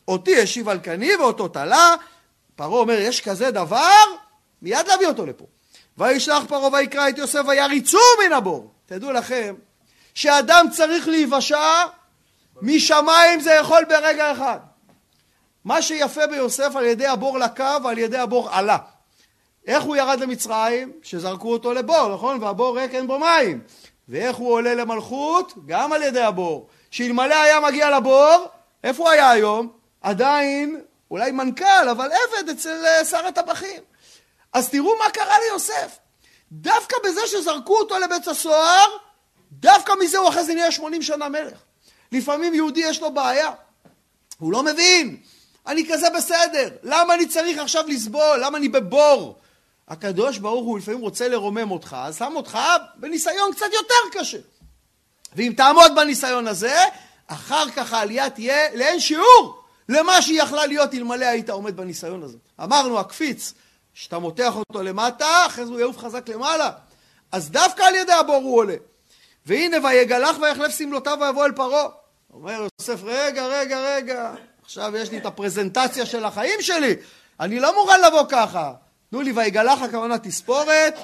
אותי 0.09 0.41
השיב 0.41 0.69
על 0.69 0.79
קני 0.79 1.17
ואותו 1.17 1.49
תלה. 1.49 1.95
פרעה 2.57 2.71
אומר, 2.71 2.99
יש 2.99 3.21
כזה 3.21 3.51
דבר? 3.51 4.03
מיד 4.63 4.87
להביא 4.89 5.07
אותו 5.07 5.27
לפה. 5.27 5.45
וישלח 5.99 6.45
פרעה 6.49 6.73
ויקרא 6.73 7.09
את 7.09 7.19
יוסף 7.19 7.43
ויריצו 7.49 7.99
מן 8.25 8.33
הבור. 8.33 8.73
תדעו 8.87 9.13
לכם, 9.13 9.55
שאדם 10.15 10.67
צריך 10.71 11.09
להיוושע, 11.09 11.85
משמיים 12.63 13.41
זה 13.41 13.53
יכול 13.53 13.85
ברגע 13.89 14.33
אחד. 14.33 14.59
מה 15.65 15.83
שיפה 15.83 16.27
ביוסף 16.27 16.77
על 16.77 16.85
ידי 16.85 17.07
הבור 17.07 17.39
לקה 17.39 17.77
ועל 17.85 17.99
ידי 17.99 18.19
הבור 18.19 18.51
עלה. 18.51 18.79
איך 19.67 19.83
הוא 19.83 19.97
ירד 19.97 20.21
למצרים? 20.21 20.93
שזרקו 21.03 21.53
אותו 21.53 21.73
לבור, 21.73 22.15
נכון? 22.15 22.43
והבור 22.43 22.79
ריק 22.79 22.95
אין 22.95 23.07
בו 23.07 23.19
מים. 23.19 23.61
ואיך 24.09 24.37
הוא 24.37 24.53
עולה 24.53 24.75
למלכות? 24.75 25.53
גם 25.67 25.93
על 25.93 26.03
ידי 26.03 26.23
הבור. 26.23 26.69
שאלמלא 26.91 27.35
היה 27.35 27.61
מגיע 27.61 27.99
לבור, 27.99 28.47
איפה 28.85 29.03
הוא 29.03 29.11
היה 29.11 29.31
היום? 29.31 29.73
עדיין, 30.01 30.81
אולי 31.11 31.31
מנכ"ל, 31.31 31.89
אבל 31.91 32.05
עבד 32.13 32.49
אצל 32.49 32.85
אה, 32.87 33.05
שר 33.05 33.27
הטבחים. 33.27 33.83
אז 34.53 34.69
תראו 34.69 34.99
מה 34.99 35.11
קרה 35.11 35.37
ליוסף. 35.49 35.99
דווקא 36.53 36.97
בזה 37.05 37.21
שזרקו 37.27 37.79
אותו 37.79 37.99
לבית 37.99 38.29
הסוהר, 38.29 38.87
דווקא 39.53 39.93
מזה 40.01 40.19
הוא 40.19 40.29
אחרי 40.29 40.45
זה 40.45 40.55
נהיה 40.55 40.71
80 40.71 41.03
שנה 41.03 41.29
מלך. 41.29 41.59
לפעמים 42.13 42.55
יהודי 42.55 42.81
יש 42.81 43.01
לו 43.01 43.11
בעיה. 43.11 43.51
הוא 44.39 44.53
לא 44.53 44.63
מבין. 44.63 45.17
אני 45.67 45.89
כזה 45.89 46.11
בסדר. 46.17 46.69
למה 46.83 47.15
אני 47.15 47.29
צריך 47.29 47.59
עכשיו 47.59 47.85
לסבול? 47.89 48.39
למה 48.45 48.59
אני 48.59 48.69
בבור? 48.69 49.39
הקדוש 49.89 50.39
ברוך 50.39 50.65
הוא 50.67 50.79
לפעמים 50.79 51.01
רוצה 51.01 51.29
לרומם 51.29 51.71
אותך, 51.71 51.97
אז 51.99 52.17
שם 52.17 52.33
אותך 52.37 52.59
בניסיון 52.97 53.53
קצת 53.53 53.67
יותר 53.73 54.19
קשה. 54.21 54.39
ואם 55.37 55.53
תעמוד 55.57 55.93
בניסיון 55.97 56.47
הזה, 56.47 56.79
אחר 57.27 57.71
כך 57.71 57.93
העלייה 57.93 58.31
תהיה 58.31 58.75
לאין 58.75 59.01
שיעור 59.01 59.63
למה 59.89 60.23
שהיא 60.23 60.43
יכלה 60.43 60.67
להיות 60.67 60.95
אלמלא 60.95 61.25
היית 61.25 61.51
עומד 61.51 61.77
בניסיון 61.77 62.23
הזה. 62.23 62.37
אמרנו, 62.63 63.01
הקפיץ, 63.01 63.55
שאתה 63.95 64.19
מותח 64.19 64.57
אותו 64.57 64.83
למטה, 64.83 65.47
אחרי 65.47 65.67
זה 65.67 65.73
הוא 65.73 65.81
יעוף 65.81 65.99
חזק 65.99 66.29
למעלה. 66.29 66.71
אז 67.33 67.51
דווקא 67.51 67.83
על 67.83 67.95
ידי 67.95 68.13
הבור 68.13 68.37
הוא 68.37 68.57
עולה. 68.57 68.77
והנה, 69.47 69.77
ויגלח 69.83 70.37
ויחלף 70.41 70.79
שמלותיו 70.79 71.19
ויבוא 71.21 71.45
אל 71.45 71.53
פרעה. 71.53 71.89
אומר 72.33 72.67
יוסף, 72.81 73.01
רגע, 73.05 73.47
רגע, 73.47 73.81
רגע, 73.81 74.35
עכשיו 74.65 74.97
יש 74.97 75.11
לי 75.11 75.19
את 75.19 75.27
הפרזנטציה 75.27 76.07
של 76.07 76.25
החיים 76.25 76.63
שלי, 76.63 76.95
אני 77.41 77.61
לא 77.61 77.83
מוכן 77.83 78.01
לבוא 78.01 78.25
ככה. 78.29 78.73
תנו 79.11 79.21
לי 79.21 79.33
ויגלח 79.33 79.83
הכוונה 79.83 80.19
תספורת, 80.19 80.95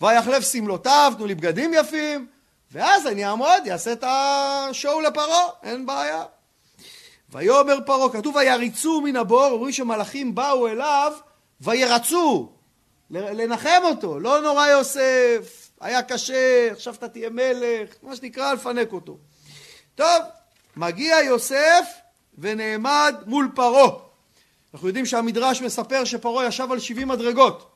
ויחלף 0.00 0.52
שמלותיו, 0.52 1.12
תנו 1.16 1.26
לי 1.26 1.34
בגדים 1.34 1.74
יפים, 1.74 2.26
ואז 2.72 3.06
אני 3.06 3.26
אעמוד, 3.26 3.68
אעשה 3.70 3.92
את 3.92 4.04
השואו 4.06 5.00
לפרעה, 5.00 5.46
אין 5.62 5.86
בעיה. 5.86 6.24
ויאמר 7.32 7.78
פרעה, 7.86 8.12
כתוב 8.12 8.36
ויריצו 8.36 9.00
מן 9.00 9.16
הבור, 9.16 9.46
אומרים 9.46 9.72
שמלאכים 9.72 10.34
באו 10.34 10.68
אליו 10.68 11.12
וירצו, 11.60 12.52
לנחם 13.10 13.80
אותו, 13.84 14.20
לא 14.20 14.40
נורא 14.40 14.66
יוסף, 14.66 15.70
היה 15.80 16.02
קשה, 16.02 16.72
עכשיו 16.72 16.94
אתה 16.94 17.08
תהיה 17.08 17.30
מלך, 17.30 17.94
מה 18.02 18.16
שנקרא 18.16 18.52
לפנק 18.52 18.92
אותו. 18.92 19.18
טוב, 19.94 20.22
מגיע 20.76 21.16
יוסף 21.24 21.86
ונעמד 22.38 23.14
מול 23.26 23.48
פרעה. 23.54 23.90
אנחנו 24.74 24.88
יודעים 24.88 25.06
שהמדרש 25.06 25.62
מספר 25.62 26.04
שפרעה 26.04 26.46
ישב 26.46 26.72
על 26.72 26.78
70 26.78 27.08
מדרגות. 27.08 27.70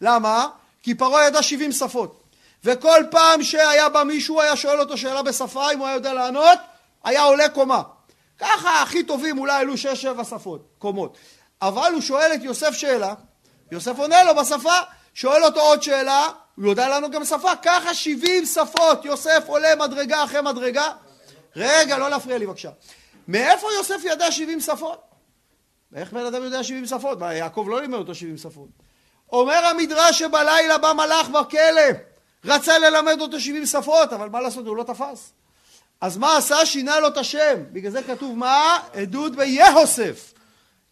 למה? 0.00 0.48
כי 0.82 0.94
פרעה 0.94 1.26
ידע 1.26 1.42
70 1.42 1.72
שפות. 1.72 2.22
וכל 2.64 3.02
פעם 3.10 3.42
שהיה 3.42 3.88
בא 3.88 4.02
מישהו 4.02 4.40
היה 4.40 4.56
שואל 4.56 4.80
אותו 4.80 4.96
שאלה 4.98 5.22
בשפה, 5.22 5.72
אם 5.72 5.78
הוא 5.78 5.86
היה 5.86 5.94
יודע 5.94 6.14
לענות, 6.14 6.58
היה 7.04 7.22
עולה 7.22 7.48
קומה. 7.48 7.82
ככה 8.38 8.82
הכי 8.82 9.02
טובים 9.02 9.38
אולי 9.38 9.60
עלו 9.60 9.74
6-7 9.74 10.24
שפות, 10.24 10.68
קומות. 10.78 11.16
אבל 11.62 11.92
הוא 11.92 12.00
שואל 12.00 12.30
את 12.34 12.42
יוסף 12.42 12.70
שאלה, 12.70 13.14
יוסף 13.72 13.98
עונה 13.98 14.24
לו 14.24 14.34
בשפה, 14.34 14.74
שואל 15.14 15.44
אותו 15.44 15.60
עוד 15.60 15.82
שאלה, 15.82 16.28
הוא 16.56 16.66
יודע 16.66 16.88
לענות 16.88 17.10
גם 17.10 17.24
שפה, 17.24 17.56
ככה 17.62 17.94
70 17.94 18.46
שפות, 18.46 19.04
יוסף 19.04 19.44
עולה 19.46 19.74
מדרגה 19.76 20.24
אחרי 20.24 20.40
מדרגה. 20.40 20.88
רגע, 21.56 21.98
לא 21.98 22.10
להפריע 22.10 22.38
לי 22.38 22.46
בבקשה. 22.46 22.70
מאיפה 23.28 23.66
יוסף 23.76 24.00
ידע 24.04 24.32
70 24.32 24.60
שפות? 24.60 25.00
איך 25.94 26.12
בן 26.12 26.26
אדם 26.26 26.44
יודע 26.44 26.64
70 26.64 26.86
שפות? 26.86 27.18
מה, 27.18 27.34
יעקב 27.34 27.66
לא 27.70 27.80
לימד 27.80 27.98
אותו 27.98 28.14
70 28.14 28.36
שפות. 28.36 28.68
אומר 29.32 29.66
המדרש 29.66 30.18
שבלילה 30.18 30.78
בא 30.78 30.92
מלאך 30.92 31.28
בכלא, 31.28 31.82
רצה 32.44 32.78
ללמד 32.78 33.20
אותו 33.20 33.40
70 33.40 33.66
שפות, 33.66 34.12
אבל 34.12 34.28
מה 34.28 34.40
לעשות, 34.40 34.66
הוא 34.66 34.76
לא 34.76 34.82
תפס. 34.82 35.32
אז 36.00 36.16
מה 36.16 36.36
עשה? 36.36 36.66
שינה 36.66 37.00
לו 37.00 37.08
את 37.08 37.16
השם. 37.16 37.64
בגלל 37.72 37.92
זה 37.92 38.02
כתוב 38.02 38.38
מה? 38.38 38.78
עדות 38.92 39.36
ביהוסף. 39.36 40.32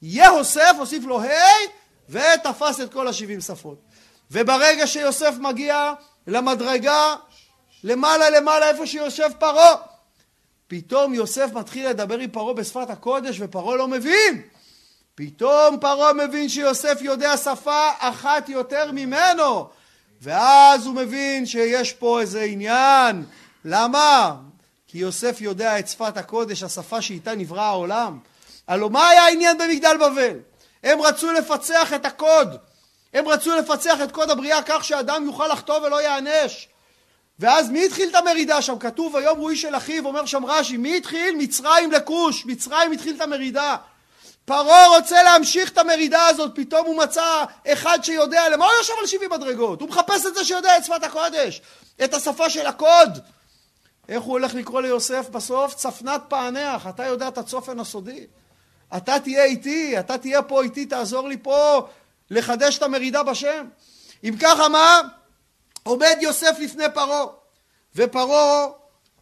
יהוסף, 0.02 0.72
הוסיף 0.78 1.04
לו 1.04 1.20
ה' 1.20 1.26
ותפס 2.08 2.80
את 2.80 2.92
כל 2.92 3.08
השבעים 3.08 3.40
שפות. 3.40 3.78
וברגע 4.30 4.86
שיוסף 4.86 5.34
מגיע 5.38 5.92
למדרגה, 6.26 7.14
למעלה 7.84 8.30
למעלה 8.30 8.68
איפה 8.68 8.86
שיושב 8.86 9.30
פרעה, 9.38 9.74
פתאום 10.68 11.14
יוסף 11.14 11.52
מתחיל 11.52 11.88
לדבר 11.88 12.18
עם 12.18 12.30
פרעה 12.30 12.54
בשפת 12.54 12.90
הקודש 12.90 13.36
ופרעה 13.40 13.76
לא 13.76 13.88
מבין. 13.88 14.42
פתאום 15.14 15.78
פרעה 15.80 16.12
מבין 16.12 16.48
שיוסף 16.48 16.98
יודע 17.00 17.36
שפה 17.36 17.90
אחת 17.98 18.48
יותר 18.48 18.92
ממנו. 18.92 19.68
ואז 20.22 20.86
הוא 20.86 20.94
מבין 20.94 21.46
שיש 21.46 21.92
פה 21.92 22.20
איזה 22.20 22.42
עניין. 22.42 23.24
למה? 23.64 24.36
כי 24.86 24.98
יוסף 24.98 25.36
יודע 25.40 25.78
את 25.78 25.88
שפת 25.88 26.16
הקודש, 26.16 26.62
השפה 26.62 27.02
שאיתה 27.02 27.34
נברא 27.34 27.62
העולם. 27.62 28.18
הלוא 28.68 28.90
מה 28.90 29.08
היה 29.08 29.22
העניין 29.22 29.58
במגדל 29.58 29.96
בבל? 29.96 30.38
הם 30.84 31.00
רצו 31.02 31.32
לפצח 31.32 31.92
את 31.92 32.06
הקוד. 32.06 32.56
הם 33.14 33.28
רצו 33.28 33.54
לפצח 33.56 33.98
את 34.04 34.12
קוד 34.12 34.30
הבריאה 34.30 34.62
כך 34.62 34.84
שאדם 34.84 35.24
יוכל 35.24 35.48
לחטוא 35.48 35.78
ולא 35.78 36.02
ייענש. 36.02 36.68
ואז 37.38 37.70
מי 37.70 37.84
התחיל 37.84 38.08
את 38.08 38.14
המרידה 38.14 38.62
שם? 38.62 38.78
כתוב 38.78 39.14
ויום 39.14 39.38
רואי 39.38 39.56
של 39.56 39.76
אחיו, 39.76 40.06
אומר 40.06 40.26
שם 40.26 40.46
רש"י, 40.46 40.76
מי 40.76 40.96
התחיל? 40.96 41.36
מצרים 41.38 41.92
לכוש, 41.92 42.46
מצרים 42.46 42.92
התחיל 42.92 43.16
את 43.16 43.20
המרידה. 43.20 43.76
פרעה 44.44 44.88
רוצה 44.88 45.22
להמשיך 45.22 45.70
את 45.70 45.78
המרידה 45.78 46.26
הזאת, 46.26 46.50
פתאום 46.54 46.86
הוא 46.86 46.96
מצא 46.96 47.44
אחד 47.66 47.98
שיודע, 48.02 48.48
למה 48.48 48.64
הוא 48.64 48.72
יושב 48.78 48.92
על 49.00 49.06
70 49.06 49.30
מדרגות? 49.30 49.80
הוא 49.80 49.88
מחפש 49.88 50.26
את 50.26 50.34
זה 50.34 50.44
שיודע 50.44 50.76
את 50.76 50.84
שפת 50.84 51.04
הקודש, 51.04 51.60
את 52.04 52.14
השפה 52.14 52.50
של 52.50 52.66
הקוד. 52.66 53.18
איך 54.08 54.22
הוא 54.22 54.32
הולך 54.32 54.54
לקרוא 54.54 54.82
ליוסף 54.82 55.28
בסוף? 55.28 55.74
צפנת 55.74 56.20
פענח, 56.28 56.86
אתה 56.86 57.04
יודע 57.04 57.28
את 57.28 57.38
הצופן 57.38 57.80
הסודי. 57.80 58.26
אתה 58.96 59.20
תהיה 59.20 59.44
איתי, 59.44 59.98
אתה 60.00 60.18
תהיה 60.18 60.42
פה 60.42 60.62
איתי, 60.62 60.86
תעזור 60.86 61.28
לי 61.28 61.36
פה 61.42 61.88
לחדש 62.30 62.78
את 62.78 62.82
המרידה 62.82 63.22
בשם. 63.22 63.66
אם 64.24 64.34
ככה 64.40 64.68
מה? 64.68 65.00
עומד 65.86 66.16
יוסף 66.20 66.56
לפני 66.60 66.84
פרעה, 66.94 67.24
ופרעה 67.96 68.66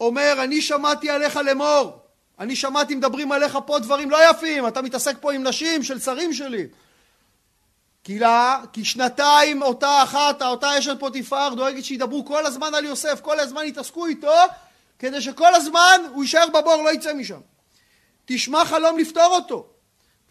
אומר, 0.00 0.34
אני 0.44 0.60
שמעתי 0.60 1.10
עליך 1.10 1.36
לאמור, 1.36 1.98
אני 2.38 2.56
שמעתי 2.56 2.94
מדברים 2.94 3.32
עליך 3.32 3.58
פה 3.66 3.78
דברים 3.78 4.10
לא 4.10 4.30
יפים, 4.30 4.68
אתה 4.68 4.82
מתעסק 4.82 5.16
פה 5.20 5.32
עם 5.32 5.42
נשים 5.42 5.82
של 5.82 6.00
שרים 6.00 6.32
שלי. 6.32 6.66
כי, 8.04 8.18
לה, 8.18 8.60
כי 8.72 8.84
שנתיים 8.84 9.62
אותה 9.62 10.02
אחת, 10.02 10.42
אותה 10.42 10.78
אשת 10.78 11.00
פוטיפר 11.00 11.54
דואגת 11.56 11.84
שידברו 11.84 12.24
כל 12.24 12.46
הזמן 12.46 12.74
על 12.74 12.84
יוסף, 12.84 13.20
כל 13.20 13.40
הזמן 13.40 13.64
יתעסקו 13.64 14.06
איתו, 14.06 14.34
כדי 14.98 15.20
שכל 15.20 15.54
הזמן 15.54 16.00
הוא 16.14 16.22
יישאר 16.24 16.48
בבור, 16.48 16.82
לא 16.84 16.92
יצא 16.92 17.14
משם. 17.14 17.40
תשמע 18.24 18.64
חלום 18.64 18.98
לפתור 18.98 19.26
אותו. 19.26 19.66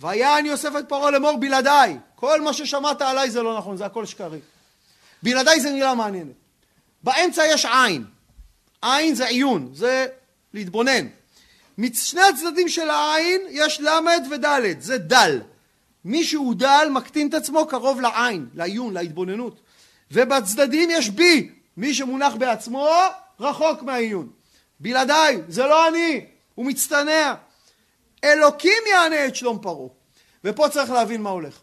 ויען 0.01 0.45
יוסף 0.45 0.69
את 0.79 0.89
פרעה 0.89 1.11
לאמור 1.11 1.37
בלעדיי. 1.37 1.97
כל 2.15 2.41
מה 2.41 2.53
ששמעת 2.53 3.01
עליי 3.01 3.29
זה 3.29 3.41
לא 3.41 3.57
נכון, 3.57 3.77
זה 3.77 3.85
הכל 3.85 4.05
שקרי. 4.05 4.39
בלעדיי 5.23 5.59
זה 5.59 5.69
נראה 5.69 5.95
מעניינת. 5.95 6.35
באמצע 7.03 7.43
יש 7.45 7.65
עין. 7.65 8.05
עין 8.81 9.15
זה 9.15 9.25
עיון, 9.25 9.69
זה 9.73 10.07
להתבונן. 10.53 11.07
משני 11.77 12.21
הצדדים 12.21 12.69
של 12.69 12.89
העין 12.89 13.41
יש 13.49 13.81
למד 13.81 14.23
ודלת, 14.31 14.81
זה 14.81 14.97
דל. 14.97 15.41
מי 16.05 16.23
שהוא 16.23 16.55
דל 16.55 16.87
מקטין 16.91 17.27
את 17.27 17.33
עצמו 17.33 17.67
קרוב 17.67 18.01
לעין, 18.01 18.47
לעיון, 18.55 18.93
להתבוננות. 18.93 19.61
ובצדדים 20.11 20.89
יש 20.91 21.09
בי, 21.09 21.49
מי 21.77 21.93
שמונח 21.93 22.35
בעצמו 22.35 22.89
רחוק 23.39 23.81
מהעיון. 23.81 24.29
בלעדיי, 24.79 25.41
זה 25.47 25.63
לא 25.63 25.87
אני, 25.87 26.25
הוא 26.55 26.65
מצטנע. 26.65 27.33
אלוקים 28.23 28.83
יענה 28.91 29.25
את 29.25 29.35
שלום 29.35 29.59
פרעה. 29.61 29.87
ופה 30.43 30.69
צריך 30.69 30.91
להבין 30.91 31.21
מה 31.21 31.29
הולך. 31.29 31.59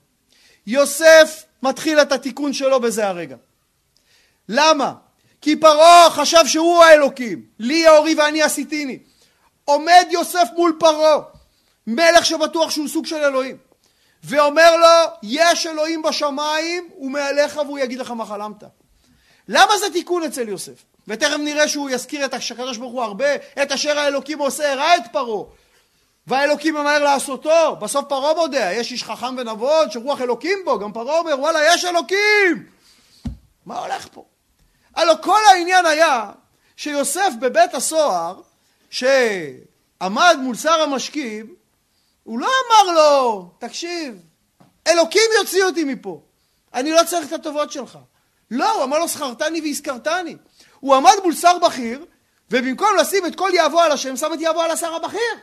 יוסף 0.67 1.45
מתחיל 1.63 1.99
את 1.99 2.13
התיקון 2.13 2.53
שלו 2.53 2.81
בזה 2.81 3.09
הרגע. 3.09 3.37
למה? 4.49 4.93
כי 5.41 5.57
פרעה 5.57 6.11
חשב 6.11 6.47
שהוא 6.47 6.85
האלוקים, 6.85 7.43
לי 7.59 7.75
יאורי 7.75 8.15
ואני 8.15 8.43
עשיתיני. 8.43 8.99
עומד 9.65 10.07
יוסף 10.11 10.49
מול 10.57 10.77
פרעה, 10.79 11.19
מלך 11.87 12.27
שבטוח 12.27 12.71
שהוא 12.71 12.89
סוג 12.89 13.07
של 13.07 13.17
אלוהים, 13.17 13.57
ואומר 14.25 14.77
לו, 14.77 15.13
יש 15.23 15.67
אלוהים 15.67 16.03
בשמיים, 16.03 16.89
הוא 16.95 17.11
מעליך 17.11 17.57
והוא 17.57 17.79
יגיד 17.79 17.99
לך 17.99 18.11
מה 18.11 18.27
חלמת. 18.27 18.63
למה 19.49 19.79
זה 19.79 19.87
תיקון 19.93 20.23
אצל 20.23 20.49
יוסף? 20.49 20.85
ותכף 21.09 21.37
נראה 21.39 21.69
שהוא 21.69 21.91
יזכיר 21.91 22.25
את 22.25 22.35
הקדוש 22.35 22.77
ברוך 22.77 22.93
הוא 22.93 23.03
הרבה, 23.03 23.35
את 23.35 23.73
אשר 23.73 23.99
האלוקים 23.99 24.39
עושה, 24.39 24.73
הראה 24.73 24.97
את 24.97 25.03
פרעה. 25.13 25.45
והאלוקים 26.27 26.75
ממהר 26.75 27.05
לעשותו, 27.05 27.77
בסוף 27.81 28.05
פרעה 28.09 28.35
מודה, 28.35 28.73
יש 28.73 28.93
איש 28.93 29.05
חכם 29.05 29.35
ונבון 29.39 29.91
שרוח 29.91 30.21
אלוקים 30.21 30.59
בו, 30.65 30.79
גם 30.79 30.93
פרעה 30.93 31.19
אומר, 31.19 31.41
וואלה, 31.41 31.75
יש 31.75 31.85
אלוקים! 31.85 32.67
מה 33.71 33.79
הולך 33.79 34.09
פה? 34.13 34.25
הלוא 34.97 35.15
כל 35.23 35.41
העניין 35.51 35.87
היה 35.87 36.31
שיוסף 36.77 37.33
בבית 37.41 37.75
הסוהר, 37.75 38.41
שעמד 38.91 40.37
מול 40.39 40.57
שר 40.57 40.81
המשקים, 40.81 41.55
הוא 42.25 42.39
לא 42.39 42.49
אמר 42.67 42.95
לו, 42.95 43.51
תקשיב, 43.59 44.23
אלוקים 44.87 45.23
יוציא 45.39 45.65
אותי 45.65 45.85
מפה, 45.85 46.21
אני 46.75 46.91
לא 46.91 47.01
צריך 47.07 47.29
את 47.29 47.33
הטובות 47.33 47.73
שלך. 47.73 47.99
לא, 48.51 48.73
הוא 48.75 48.85
אמר 48.85 48.99
לו, 48.99 49.09
זכרתני 49.09 49.61
והזכרתני. 49.61 50.37
הוא 50.81 50.95
עמד 50.95 51.15
מול 51.25 51.35
שר 51.35 51.59
בכיר, 51.59 52.07
ובמקום 52.51 52.89
לשים 53.01 53.27
את 53.27 53.37
כל 53.37 53.51
יהבו 53.55 53.81
על 53.81 53.93
השם, 53.93 54.17
שם 54.17 54.33
את 54.35 54.41
יהבו 54.41 54.61
על 54.61 54.71
השר 54.71 54.95
הבכיר. 54.95 55.37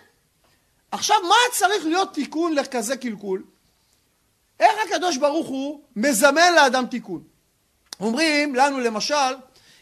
עכשיו, 0.92 1.18
מה 1.24 1.36
צריך 1.52 1.86
להיות 1.86 2.14
תיקון 2.14 2.54
לכזה 2.54 2.98
קלקול? 2.98 3.44
איך 4.60 4.74
הקדוש 4.86 5.18
ברוך 5.18 5.48
הוא 5.48 5.82
מזמן 5.96 6.54
לאדם 6.56 6.86
תיקון? 6.86 7.37
אומרים 8.00 8.56
לנו 8.56 8.80
למשל, 8.80 9.36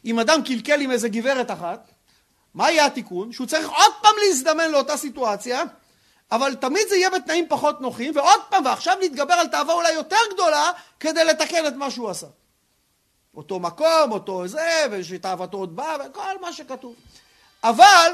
אם 0.05 0.19
אדם 0.19 0.43
קלקל 0.43 0.81
עם 0.81 0.91
איזה 0.91 1.09
גברת 1.09 1.51
אחת, 1.51 1.91
מה 2.53 2.71
יהיה 2.71 2.85
התיקון? 2.85 3.31
שהוא 3.31 3.47
צריך 3.47 3.69
עוד 3.69 3.91
פעם 4.01 4.13
להזדמן 4.27 4.71
לאותה 4.71 4.97
סיטואציה, 4.97 5.63
אבל 6.31 6.55
תמיד 6.55 6.87
זה 6.89 6.95
יהיה 6.95 7.09
בתנאים 7.09 7.45
פחות 7.49 7.81
נוחים, 7.81 8.15
ועוד 8.15 8.39
פעם, 8.49 8.65
ועכשיו 8.65 8.97
להתגבר 8.99 9.33
על 9.33 9.47
תאווה 9.47 9.73
אולי 9.73 9.91
יותר 9.91 10.17
גדולה, 10.33 10.71
כדי 10.99 11.25
לתקן 11.25 11.67
את 11.67 11.73
מה 11.75 11.91
שהוא 11.91 12.09
עשה. 12.09 12.27
אותו 13.35 13.59
מקום, 13.59 14.11
אותו 14.11 14.47
זה, 14.47 14.85
ושתאוותו 14.91 15.57
עוד 15.57 15.75
באה, 15.75 15.95
וכל 16.05 16.41
מה 16.41 16.53
שכתוב. 16.53 16.95
אבל, 17.63 18.11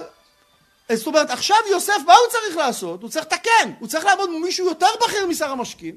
זאת 0.93 1.07
אומרת, 1.07 1.29
עכשיו 1.29 1.57
יוסף, 1.69 1.97
מה 2.05 2.13
הוא 2.13 2.31
צריך 2.31 2.57
לעשות? 2.57 3.01
הוא 3.01 3.09
צריך 3.09 3.25
לתקן, 3.25 3.71
הוא 3.79 3.87
צריך 3.87 4.05
לעבוד 4.05 4.29
מול 4.29 4.41
מישהו 4.41 4.65
יותר 4.65 4.87
בכיר 5.03 5.27
משר 5.27 5.51
המשקים, 5.51 5.95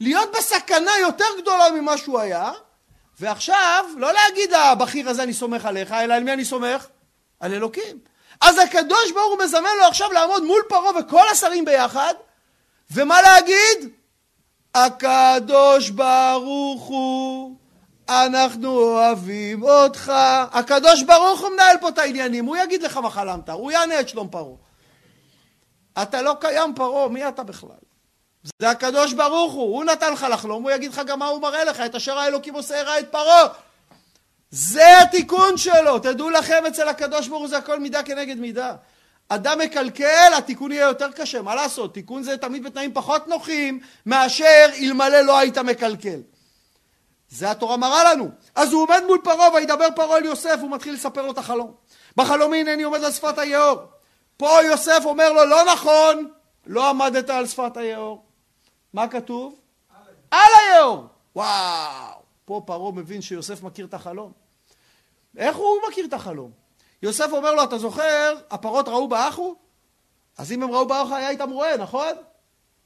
להיות 0.00 0.28
בסכנה 0.38 0.98
יותר 1.00 1.24
גדולה 1.40 1.70
ממה 1.70 1.96
שהוא 1.98 2.20
היה, 2.20 2.52
ועכשיו, 3.20 3.84
לא 3.96 4.12
להגיד 4.12 4.50
לבכיר 4.52 5.08
הזה 5.08 5.22
אני 5.22 5.32
סומך 5.34 5.64
עליך, 5.64 5.92
אלא 5.92 6.14
על 6.14 6.22
מי 6.24 6.32
אני 6.32 6.44
סומך? 6.44 6.86
על 7.40 7.54
אלוקים. 7.54 7.98
אז 8.40 8.58
הקדוש 8.58 9.12
ברוך 9.14 9.32
הוא 9.32 9.44
מזמן 9.44 9.70
לו 9.80 9.84
עכשיו 9.84 10.12
לעמוד 10.12 10.44
מול 10.44 10.62
פרעה 10.68 10.98
וכל 11.00 11.28
השרים 11.32 11.64
ביחד, 11.64 12.14
ומה 12.90 13.22
להגיד? 13.22 13.90
הקדוש 14.74 15.90
ברוך 15.90 16.82
הוא, 16.82 17.56
אנחנו 18.08 18.78
אוהבים 18.78 19.62
אותך. 19.62 20.12
הקדוש 20.52 21.02
ברוך 21.02 21.40
הוא 21.40 21.50
מנהל 21.50 21.76
פה 21.80 21.88
את 21.88 21.98
העניינים, 21.98 22.44
הוא 22.44 22.56
יגיד 22.56 22.82
לך 22.82 22.96
מה 22.96 23.10
חלמת, 23.10 23.48
הוא 23.48 23.70
יענה 23.70 24.00
את 24.00 24.08
שלום 24.08 24.28
פרעה. 24.28 24.56
אתה 26.02 26.22
לא 26.22 26.36
קיים 26.40 26.74
פרעה, 26.74 27.08
מי 27.08 27.28
אתה 27.28 27.42
בכלל? 27.42 27.83
זה 28.58 28.70
הקדוש 28.70 29.12
ברוך 29.12 29.52
הוא, 29.52 29.76
הוא 29.76 29.84
נתן 29.84 30.12
לך 30.12 30.26
לחלום, 30.30 30.62
הוא 30.62 30.70
יגיד 30.70 30.92
לך 30.92 31.00
גם 31.06 31.18
מה 31.18 31.26
הוא 31.26 31.42
מראה 31.42 31.64
לך, 31.64 31.80
את 31.80 31.94
אשר 31.94 32.18
האלוקים 32.18 32.54
עושה 32.54 32.80
הרע 32.80 32.98
את 32.98 33.12
פרעה. 33.12 33.48
זה 34.50 34.98
התיקון 34.98 35.56
שלו, 35.56 35.98
תדעו 35.98 36.30
לכם 36.30 36.66
אצל 36.66 36.88
הקדוש 36.88 37.28
ברוך 37.28 37.40
הוא 37.40 37.48
זה 37.48 37.58
הכל 37.58 37.80
מידה 37.80 38.02
כנגד 38.02 38.38
מידה. 38.38 38.74
אדם 39.28 39.58
מקלקל, 39.58 40.32
התיקון 40.38 40.72
יהיה 40.72 40.86
יותר 40.86 41.12
קשה, 41.12 41.42
מה 41.42 41.54
לעשות? 41.54 41.94
תיקון 41.94 42.22
זה 42.22 42.36
תמיד 42.36 42.64
בתנאים 42.64 42.94
פחות 42.94 43.28
נוחים 43.28 43.80
מאשר 44.06 44.66
אלמלא 44.80 45.20
לא 45.20 45.38
היית 45.38 45.58
מקלקל. 45.58 46.20
זה 47.28 47.50
התורה 47.50 47.76
מראה 47.76 48.14
לנו. 48.14 48.28
אז 48.54 48.72
הוא 48.72 48.82
עומד 48.82 49.02
מול 49.06 49.18
פרעה 49.24 49.54
וידבר 49.54 49.86
פרעה 49.96 50.18
אל 50.18 50.24
יוסף, 50.24 50.58
הוא 50.60 50.70
מתחיל 50.70 50.94
לספר 50.94 51.22
לו 51.22 51.32
את 51.32 51.38
החלום. 51.38 51.74
בחלום 52.16 52.52
הנני 52.52 52.82
עומד 52.82 53.04
על 53.04 53.12
שפת 53.12 53.38
היאור. 53.38 53.82
פה 54.36 54.58
יוסף 54.64 55.02
אומר 55.04 55.32
לו, 55.32 55.44
לא 55.44 55.64
נכון, 55.72 56.28
לא 56.66 56.88
עמדת 56.88 57.30
על 57.30 57.46
שפת 57.46 57.76
היאור. 57.76 58.33
מה 58.94 59.08
כתוב? 59.08 59.60
על 60.30 60.52
היאור. 60.60 61.06
וואו. 61.36 62.14
פה 62.44 62.62
פרעה 62.66 62.92
מבין 62.92 63.22
שיוסף 63.22 63.62
מכיר 63.62 63.86
את 63.86 63.94
החלום. 63.94 64.32
איך 65.36 65.56
הוא 65.56 65.78
מכיר 65.88 66.04
את 66.04 66.12
החלום? 66.12 66.50
יוסף 67.02 67.32
אומר 67.32 67.54
לו, 67.54 67.64
אתה 67.64 67.78
זוכר, 67.78 68.34
הפרות 68.50 68.88
ראו 68.88 69.08
באחו? 69.08 69.54
אז 70.38 70.52
אם 70.52 70.62
הם 70.62 70.70
ראו 70.70 70.86
באחו 70.86 71.14
היה 71.14 71.30
איתם 71.30 71.50
רועה, 71.50 71.76
נכון? 71.76 72.12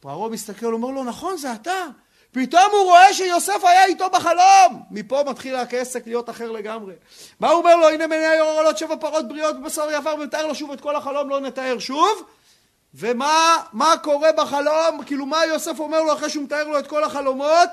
פרעה 0.01 0.29
מסתכל, 0.29 0.73
אומר 0.73 0.89
לו, 0.89 1.05
נכון, 1.05 1.37
זה 1.37 1.53
אתה. 1.53 1.85
פתאום 2.33 2.71
הוא 2.73 2.85
רואה 2.85 3.15
שיוסף 3.15 3.65
היה 3.65 3.85
איתו 3.85 4.11
בחלום. 4.11 4.83
מפה 4.91 5.23
מתחיל 5.27 5.55
הכסק 5.55 6.07
להיות 6.07 6.31
אחר 6.31 6.51
לגמרי. 6.51 6.95
מה 7.41 7.51
הוא 7.51 7.59
אומר 7.59 7.77
לו? 7.77 7.89
הנה 7.89 8.07
מני 8.07 8.27
היור 8.27 8.51
עולות 8.51 8.79
שבע 8.79 8.97
פרות 9.01 9.29
בריאות 9.29 9.61
בבשר 9.61 9.89
יפר, 9.93 10.15
ומתאר 10.15 10.47
לו 10.47 10.55
שוב 10.55 10.73
את 10.73 10.81
כל 10.81 10.97
החלום, 10.97 11.31
לא 11.31 11.41
נתאר 11.41 11.79
שוב. 11.79 12.29
ומה 12.99 13.95
קורה 14.03 14.33
בחלום? 14.33 15.05
כאילו 15.07 15.27
מה 15.27 15.47
יוסף 15.47 15.81
אומר 15.81 16.03
לו 16.03 16.13
אחרי 16.13 16.31
שהוא 16.31 16.45
מתאר 16.45 16.69
לו 16.69 16.79
את 16.79 16.87
כל 16.87 17.05
החלומות? 17.05 17.69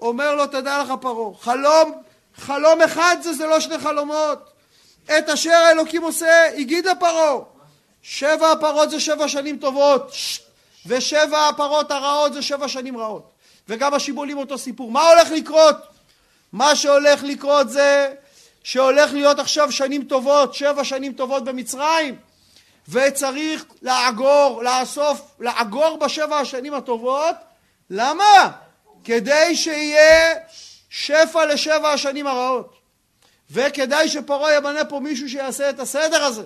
אומר 0.00 0.34
לו, 0.34 0.46
תדע 0.46 0.82
לך 0.82 0.92
פרעה, 1.00 1.34
חלום, 1.40 1.92
חלום 2.36 2.82
אחד 2.82 3.16
זה, 3.22 3.32
זה 3.32 3.46
לא 3.46 3.60
שני 3.60 3.78
חלומות. 3.78 4.38
את 5.04 5.28
אשר 5.28 5.50
האלוקים 5.50 6.02
עושה, 6.02 6.46
הגיד 6.56 6.86
לפרעה. 6.86 7.36
שבע 8.02 8.52
הפרות 8.52 8.90
זה 8.90 9.00
שבע 9.00 9.28
שנים 9.28 9.58
טובות, 9.58 10.12
ושבע 10.86 11.48
הפרות 11.48 11.90
הרעות 11.90 12.32
זה 12.32 12.42
שבע 12.42 12.68
שנים 12.68 12.98
רעות. 12.98 13.30
וגם 13.68 13.94
השיבולים 13.94 14.38
אותו 14.38 14.58
סיפור. 14.58 14.90
מה 14.90 15.10
הולך 15.10 15.30
לקרות? 15.30 15.76
מה 16.52 16.76
שהולך 16.76 17.22
לקרות 17.22 17.70
זה 17.70 18.14
שהולך 18.64 19.12
להיות 19.12 19.38
עכשיו 19.38 19.72
שנים 19.72 20.04
טובות, 20.04 20.54
שבע 20.54 20.84
שנים 20.84 21.12
טובות 21.12 21.44
במצרים, 21.44 22.16
וצריך 22.88 23.64
לאגור, 23.82 24.62
לאסוף, 24.62 25.20
לאגור 25.40 25.98
בשבע 26.00 26.38
השנים 26.38 26.74
הטובות. 26.74 27.36
למה? 27.90 28.50
כדי 29.04 29.56
שיהיה 29.56 30.34
שפע 30.90 31.46
לשבע 31.46 31.90
השנים 31.92 32.26
הרעות. 32.26 32.76
וכדאי 33.50 34.08
שפרעה 34.08 34.54
ימנה 34.54 34.84
פה 34.84 35.00
מישהו 35.00 35.28
שיעשה 35.28 35.70
את 35.70 35.80
הסדר 35.80 36.24
הזה. 36.24 36.44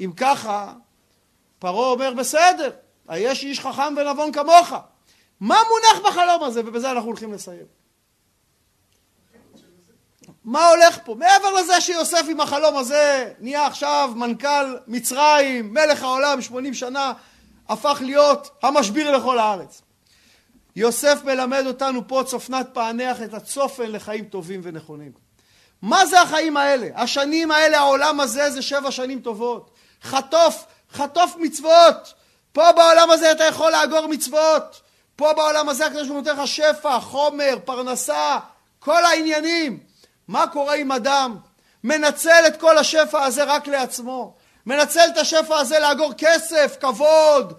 אם 0.00 0.12
ככה, 0.16 0.72
פרעה 1.58 1.88
אומר 1.88 2.12
בסדר, 2.14 2.70
היש 3.08 3.44
איש 3.44 3.60
חכם 3.60 3.94
ונבון 3.96 4.32
כמוך. 4.32 4.72
מה 5.40 5.56
מונח 5.68 6.06
בחלום 6.06 6.42
הזה? 6.42 6.60
ובזה 6.60 6.90
אנחנו 6.90 7.08
הולכים 7.08 7.32
לסיים. 7.32 7.81
מה 10.44 10.68
הולך 10.68 10.98
פה? 11.04 11.14
מעבר 11.14 11.50
לזה 11.50 11.80
שיוסף 11.80 12.22
עם 12.30 12.40
החלום 12.40 12.76
הזה 12.76 13.32
נהיה 13.38 13.66
עכשיו 13.66 14.10
מנכ"ל 14.16 14.76
מצרים, 14.86 15.74
מלך 15.74 16.02
העולם, 16.02 16.42
80 16.42 16.74
שנה, 16.74 17.12
הפך 17.68 17.98
להיות 18.04 18.50
המשביר 18.62 19.16
לכל 19.16 19.38
הארץ. 19.38 19.82
יוסף 20.76 21.18
מלמד 21.24 21.66
אותנו 21.66 22.08
פה 22.08 22.22
צופנת 22.26 22.68
פענח 22.72 23.22
את 23.22 23.34
הצופן 23.34 23.90
לחיים 23.90 24.24
טובים 24.24 24.60
ונכונים. 24.64 25.12
מה 25.82 26.06
זה 26.06 26.20
החיים 26.20 26.56
האלה? 26.56 26.88
השנים 26.94 27.50
האלה, 27.50 27.78
העולם 27.78 28.20
הזה 28.20 28.50
זה 28.50 28.62
שבע 28.62 28.90
שנים 28.90 29.20
טובות. 29.20 29.70
חטוף, 30.02 30.64
חטוף 30.92 31.36
מצוות. 31.36 32.14
פה 32.52 32.72
בעולם 32.72 33.10
הזה 33.10 33.32
אתה 33.32 33.44
יכול 33.44 33.72
לאגור 33.72 34.06
מצוות. 34.06 34.80
פה 35.16 35.32
בעולם 35.32 35.68
הזה 35.68 35.86
הקדוש 35.86 36.08
ברוך 36.08 36.10
הוא 36.10 36.18
נותן 36.18 36.42
לך 36.42 36.48
שפע, 36.48 37.00
חומר, 37.00 37.56
פרנסה, 37.64 38.38
כל 38.78 39.04
העניינים. 39.04 39.91
מה 40.32 40.46
קורה 40.46 40.74
עם 40.74 40.92
אדם? 40.92 41.36
מנצל 41.84 42.44
את 42.46 42.60
כל 42.60 42.78
השפע 42.78 43.24
הזה 43.24 43.44
רק 43.44 43.68
לעצמו. 43.68 44.34
מנצל 44.66 45.04
את 45.12 45.18
השפע 45.18 45.56
הזה 45.56 45.78
לאגור 45.78 46.12
כסף, 46.18 46.76
כבוד, 46.80 47.52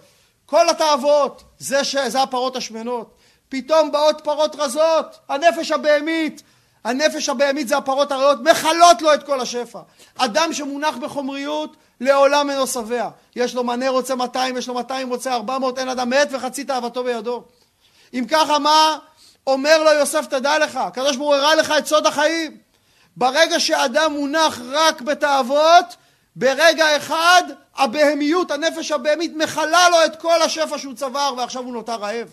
כל 0.46 0.68
התאוות. 0.68 1.42
זה, 1.58 1.84
ש... 1.84 1.96
זה 1.96 2.22
הפרות 2.22 2.56
השמנות. 2.56 3.14
פתאום 3.48 3.92
באות 3.92 4.20
פרות 4.24 4.56
רזות, 4.58 5.18
הנפש 5.28 5.70
הבהמית. 5.70 6.42
הנפש 6.84 7.28
הבהמית 7.28 7.68
זה 7.68 7.76
הפרות 7.76 8.12
הרעות, 8.12 8.38
מכלות 8.40 9.02
לו 9.02 9.14
את 9.14 9.22
כל 9.22 9.40
השפע. 9.40 9.80
אדם 10.16 10.52
שמונח 10.52 10.96
בחומריות, 10.96 11.76
לעולם 12.00 12.50
אינו 12.50 12.66
שבע. 12.66 13.08
יש 13.36 13.54
לו 13.54 13.64
מנה 13.64 13.88
רוצה 13.88 14.14
200, 14.14 14.56
יש 14.56 14.68
לו 14.68 14.74
200 14.74 15.08
רוצה 15.08 15.34
400, 15.34 15.78
אין 15.78 15.88
אדם 15.88 16.10
מת 16.10 16.28
וחצי 16.30 16.64
תאוותו 16.64 17.04
בידו. 17.04 17.44
אם 18.14 18.24
ככה, 18.30 18.58
מה 18.58 18.98
אומר 19.46 19.82
לו 19.82 19.92
יוסף, 19.92 20.26
תדע 20.26 20.58
לך, 20.58 20.76
הקדוש 20.76 21.16
ברוך 21.16 21.28
הוא 21.28 21.34
הראה 21.34 21.54
לך 21.54 21.72
את 21.78 21.86
סוד 21.86 22.06
החיים. 22.06 22.63
ברגע 23.16 23.60
שאדם 23.60 24.12
מונח 24.12 24.60
רק 24.70 25.00
בתאוות, 25.00 25.96
ברגע 26.36 26.96
אחד 26.96 27.42
הבהמיות, 27.76 28.50
הנפש 28.50 28.90
הבהמית, 28.90 29.32
מכלה 29.36 29.88
לו 29.88 30.04
את 30.04 30.16
כל 30.16 30.42
השפע 30.42 30.78
שהוא 30.78 30.94
צבר 30.94 31.34
ועכשיו 31.36 31.62
הוא 31.62 31.72
נותר 31.72 31.94
רעב. 31.94 32.28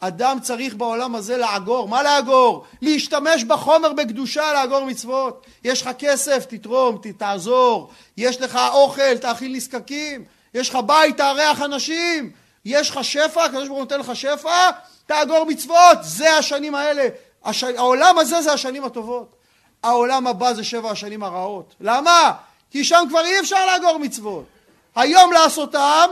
אדם 0.00 0.38
צריך 0.40 0.74
בעולם 0.74 1.14
הזה 1.14 1.36
לאגור. 1.36 1.88
מה 1.88 2.02
לאגור? 2.02 2.64
להשתמש 2.82 3.44
בחומר 3.44 3.92
בקדושה 3.92 4.52
לאגור 4.52 4.84
מצוות. 4.84 5.46
יש 5.64 5.82
לך 5.82 5.90
כסף, 5.98 6.44
תתרום, 6.44 7.00
תעזור. 7.18 7.90
יש 8.16 8.40
לך 8.40 8.58
אוכל, 8.72 9.18
תאכיל 9.18 9.52
נזקקים. 9.52 10.24
יש 10.54 10.68
לך 10.70 10.78
בית, 10.86 11.16
תארח 11.16 11.62
אנשים. 11.62 12.30
יש 12.64 12.90
לך 12.90 13.04
שפע, 13.04 13.44
הקדוש 13.44 13.68
ברוך 13.68 13.78
הוא 13.78 13.78
נותן 13.78 14.00
לך 14.00 14.16
שפע, 14.16 14.70
תאגור 15.06 15.46
מצוות. 15.46 15.98
זה 16.00 16.36
השנים 16.36 16.74
האלה. 16.74 17.08
הש... 17.44 17.64
העולם 17.64 18.18
הזה 18.18 18.42
זה 18.42 18.52
השנים 18.52 18.84
הטובות. 18.84 19.41
העולם 19.82 20.26
הבא 20.26 20.52
זה 20.52 20.64
שבע 20.64 20.90
השנים 20.90 21.22
הרעות. 21.22 21.74
למה? 21.80 22.32
כי 22.70 22.84
שם 22.84 23.04
כבר 23.08 23.24
אי 23.24 23.40
אפשר 23.40 23.66
לאגור 23.66 23.98
מצוות. 23.98 24.44
היום 24.94 25.32
לעשותם 25.32 26.10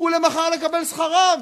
ולמחר 0.00 0.50
לקבל 0.50 0.84
שכרם. 0.84 1.40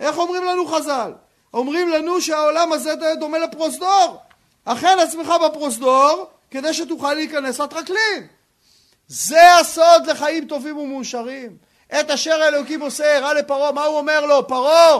איך 0.00 0.18
אומרים 0.18 0.44
לנו 0.44 0.66
חז"ל? 0.66 1.12
אומרים 1.54 1.88
לנו 1.88 2.20
שהעולם 2.20 2.72
הזה 2.72 2.94
דומה 3.20 3.38
לפרוזדור. 3.38 4.20
אכן 4.64 4.98
עצמך 4.98 5.32
בפרוזדור, 5.44 6.30
כדי 6.50 6.74
שתוכל 6.74 7.14
להיכנס 7.14 7.60
לטרקלין. 7.60 8.26
זה 9.08 9.56
הסוד 9.56 10.06
לחיים 10.06 10.46
טובים 10.46 10.78
ומאושרים. 10.78 11.56
את 12.00 12.10
אשר 12.10 12.48
אלוקים 12.48 12.80
עושה, 12.82 13.16
הראה 13.16 13.34
לפרעה, 13.34 13.72
מה 13.72 13.84
הוא 13.84 13.96
אומר 13.96 14.26
לו? 14.26 14.48
פרעה, 14.48 14.98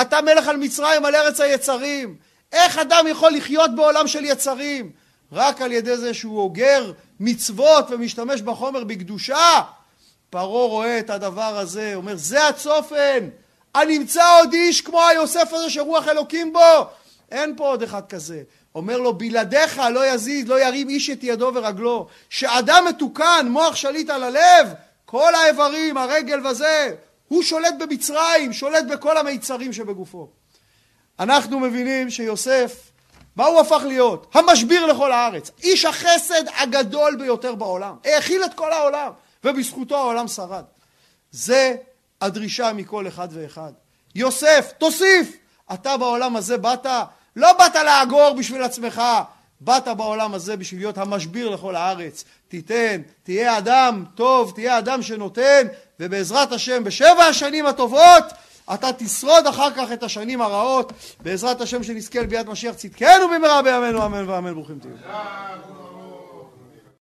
אתה 0.00 0.20
מלך 0.20 0.48
על 0.48 0.56
מצרים, 0.56 1.04
על 1.04 1.14
ארץ 1.14 1.40
היצרים. 1.40 2.16
איך 2.52 2.78
אדם 2.78 3.06
יכול 3.08 3.32
לחיות 3.32 3.74
בעולם 3.74 4.08
של 4.08 4.24
יצרים? 4.24 4.90
רק 5.32 5.62
על 5.62 5.72
ידי 5.72 5.96
זה 5.96 6.14
שהוא 6.14 6.40
אוגר 6.40 6.92
מצוות 7.20 7.86
ומשתמש 7.90 8.40
בחומר 8.40 8.84
בקדושה. 8.84 9.60
פרעה 10.30 10.66
רואה 10.66 10.98
את 10.98 11.10
הדבר 11.10 11.58
הזה, 11.58 11.92
אומר, 11.94 12.16
זה 12.16 12.48
הצופן, 12.48 13.28
הנמצא 13.74 14.38
עוד 14.40 14.52
איש 14.52 14.80
כמו 14.80 15.02
היוסף 15.02 15.52
הזה 15.52 15.70
שרוח 15.70 16.08
אלוקים 16.08 16.52
בו. 16.52 16.86
אין 17.30 17.56
פה 17.56 17.68
עוד 17.68 17.82
אחד 17.82 18.06
כזה. 18.08 18.42
אומר 18.74 18.98
לו, 18.98 19.14
בלעדיך 19.14 19.78
לא 19.78 20.06
יזיז, 20.06 20.48
לא 20.48 20.60
ירים 20.60 20.88
איש 20.88 21.10
את 21.10 21.18
ידו 21.22 21.52
ורגלו. 21.54 22.06
שאדם 22.30 22.84
מתוקן, 22.88 23.46
מוח 23.50 23.76
שליט 23.76 24.10
על 24.10 24.22
הלב, 24.22 24.68
כל 25.04 25.34
האיברים, 25.34 25.96
הרגל 25.96 26.46
וזה, 26.46 26.94
הוא 27.28 27.42
שולט 27.42 27.74
במצרים, 27.78 28.52
שולט 28.52 28.84
בכל 28.84 29.16
המיצרים 29.16 29.72
שבגופו. 29.72 30.28
אנחנו 31.18 31.60
מבינים 31.60 32.10
שיוסף, 32.10 32.90
מה 33.36 33.46
הוא 33.46 33.60
הפך 33.60 33.82
להיות? 33.86 34.26
המשביר 34.34 34.86
לכל 34.86 35.12
הארץ. 35.12 35.50
איש 35.62 35.84
החסד 35.84 36.42
הגדול 36.56 37.16
ביותר 37.16 37.54
בעולם. 37.54 37.96
האכיל 38.04 38.44
את 38.44 38.54
כל 38.54 38.72
העולם, 38.72 39.10
ובזכותו 39.44 39.96
העולם 39.96 40.28
שרד. 40.28 40.64
זה 41.30 41.76
הדרישה 42.20 42.72
מכל 42.72 43.08
אחד 43.08 43.28
ואחד. 43.30 43.72
יוסף, 44.14 44.72
תוסיף! 44.78 45.36
אתה 45.74 45.96
בעולם 45.96 46.36
הזה 46.36 46.58
באת, 46.58 46.86
לא 47.36 47.52
באת 47.52 47.74
לאגור 47.74 48.34
בשביל 48.38 48.62
עצמך, 48.62 49.02
באת 49.60 49.88
בעולם 49.88 50.34
הזה 50.34 50.56
בשביל 50.56 50.80
להיות 50.80 50.98
המשביר 50.98 51.48
לכל 51.48 51.76
הארץ. 51.76 52.24
תיתן, 52.48 53.00
תהיה 53.22 53.58
אדם 53.58 54.04
טוב, 54.14 54.52
תהיה 54.54 54.78
אדם 54.78 55.02
שנותן, 55.02 55.66
ובעזרת 56.00 56.52
השם 56.52 56.84
בשבע 56.84 57.24
השנים 57.24 57.66
הטובות 57.66 58.24
אתה 58.74 58.92
תשרוד 58.92 59.46
אחר 59.46 59.70
כך 59.70 59.92
את 59.92 60.02
השנים 60.02 60.40
הרעות, 60.42 60.92
בעזרת 61.20 61.60
השם 61.60 61.82
שנזכה 61.82 62.20
לביאת 62.20 62.46
משיח 62.46 62.74
צדקנו 62.74 63.28
במהרה 63.34 63.62
בימינו 63.62 64.06
אמן 64.06 64.30
ואמן 64.30 64.54
ברוכים 64.54 64.78
תהיו. 64.78 64.92